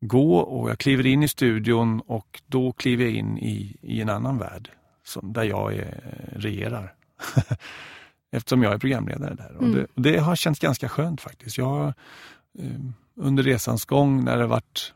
[0.00, 4.08] gå och jag kliver in i studion och då kliver jag in i, i en
[4.08, 4.70] annan värld
[5.04, 6.94] som, där jag är, regerar.
[8.32, 9.56] Eftersom jag är programledare där.
[9.56, 9.74] Och Mm.
[9.74, 11.58] det, och det har känts ganska skönt faktiskt.
[11.58, 11.86] Jag,
[12.58, 12.80] eh,
[13.14, 14.92] under resans gång när det varit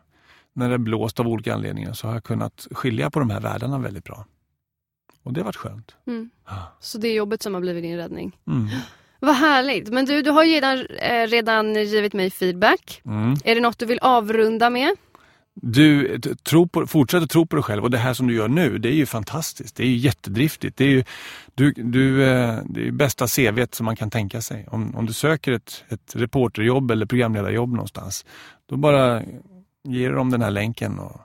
[0.53, 3.79] när det blåst av olika anledningar så har jag kunnat skilja på de här världarna
[3.79, 4.27] väldigt bra.
[5.23, 5.97] Och det har varit skönt.
[6.07, 6.31] Mm.
[6.81, 8.37] Så det är jobbet som har blivit din räddning.
[8.47, 8.68] Mm.
[9.21, 9.89] Vad härligt.
[9.89, 13.03] Men du, du har ju redan, eh, redan givit mig feedback.
[13.07, 13.37] Mm.
[13.45, 14.97] Är det något du vill avrunda med?
[15.55, 18.49] Du, tro på, fortsätt att tro på dig själv och det här som du gör
[18.49, 19.77] nu, det är ju fantastiskt.
[19.77, 20.77] Det är ju jättedriftigt.
[20.77, 21.05] Det är ju
[21.55, 24.66] du, du, eh, det är bästa CV som man kan tänka sig.
[24.71, 28.27] Om, om du söker ett, ett reporterjobb eller programledarjobb någonstans,
[28.66, 29.23] då bara
[29.89, 31.21] ger dem den här länken och,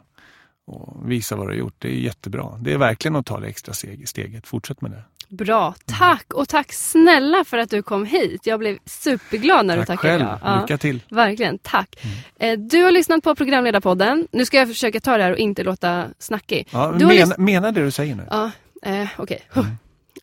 [0.67, 1.75] och visa vad du har gjort.
[1.77, 2.57] Det är jättebra.
[2.61, 4.47] Det är verkligen att ta det extra steg, steget.
[4.47, 5.03] Fortsätt med det.
[5.29, 5.75] Bra.
[5.85, 8.45] Tack och tack snälla för att du kom hit.
[8.45, 10.39] Jag blev superglad när du Tack tackade själv.
[10.43, 10.61] ja.
[10.61, 11.03] Lycka till.
[11.09, 11.95] Verkligen, tack.
[12.39, 14.27] Eh, Du har lyssnat på programledarpodden.
[14.31, 16.67] Nu ska jag försöka ta det här och inte låta snackig.
[16.71, 18.27] Ja, Du men, lys- mena det du säger nu.
[18.29, 18.51] Ja,
[18.83, 19.41] eh, okej.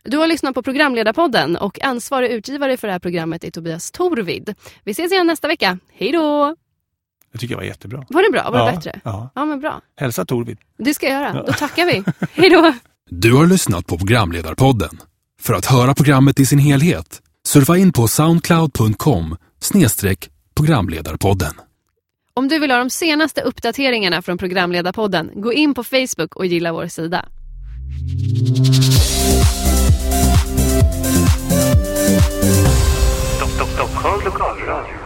[0.04, 4.54] Du har lyssnat på programledarpodden och ansvarig utgivare för det här programmet är Tobias Torvid.
[4.84, 5.78] Vi ses igen nästa vecka.
[5.92, 6.56] Hej då!
[7.32, 8.04] Det tycker jag var jättebra.
[8.08, 8.50] Var det bra?
[8.50, 9.00] Var det ja, bättre?
[9.04, 9.30] Ja.
[9.34, 9.80] Ja, men bra.
[9.96, 10.58] Hälsa Torvid.
[10.78, 11.42] Det ska jag göra.
[11.46, 12.04] Då tackar vi.
[12.32, 12.74] Hej då!
[13.14, 15.00] Du har lyssnat på programledarpodden.
[15.40, 19.36] För att höra programmet i sin helhet, surfa in på soundcloud.com
[20.56, 21.52] programledarpodden.
[22.34, 26.72] Om du vill ha de senaste uppdateringarna från programledarpodden, gå in på Facebook och gilla
[26.72, 27.28] vår sida.
[33.36, 35.01] Stockholms lokalradio.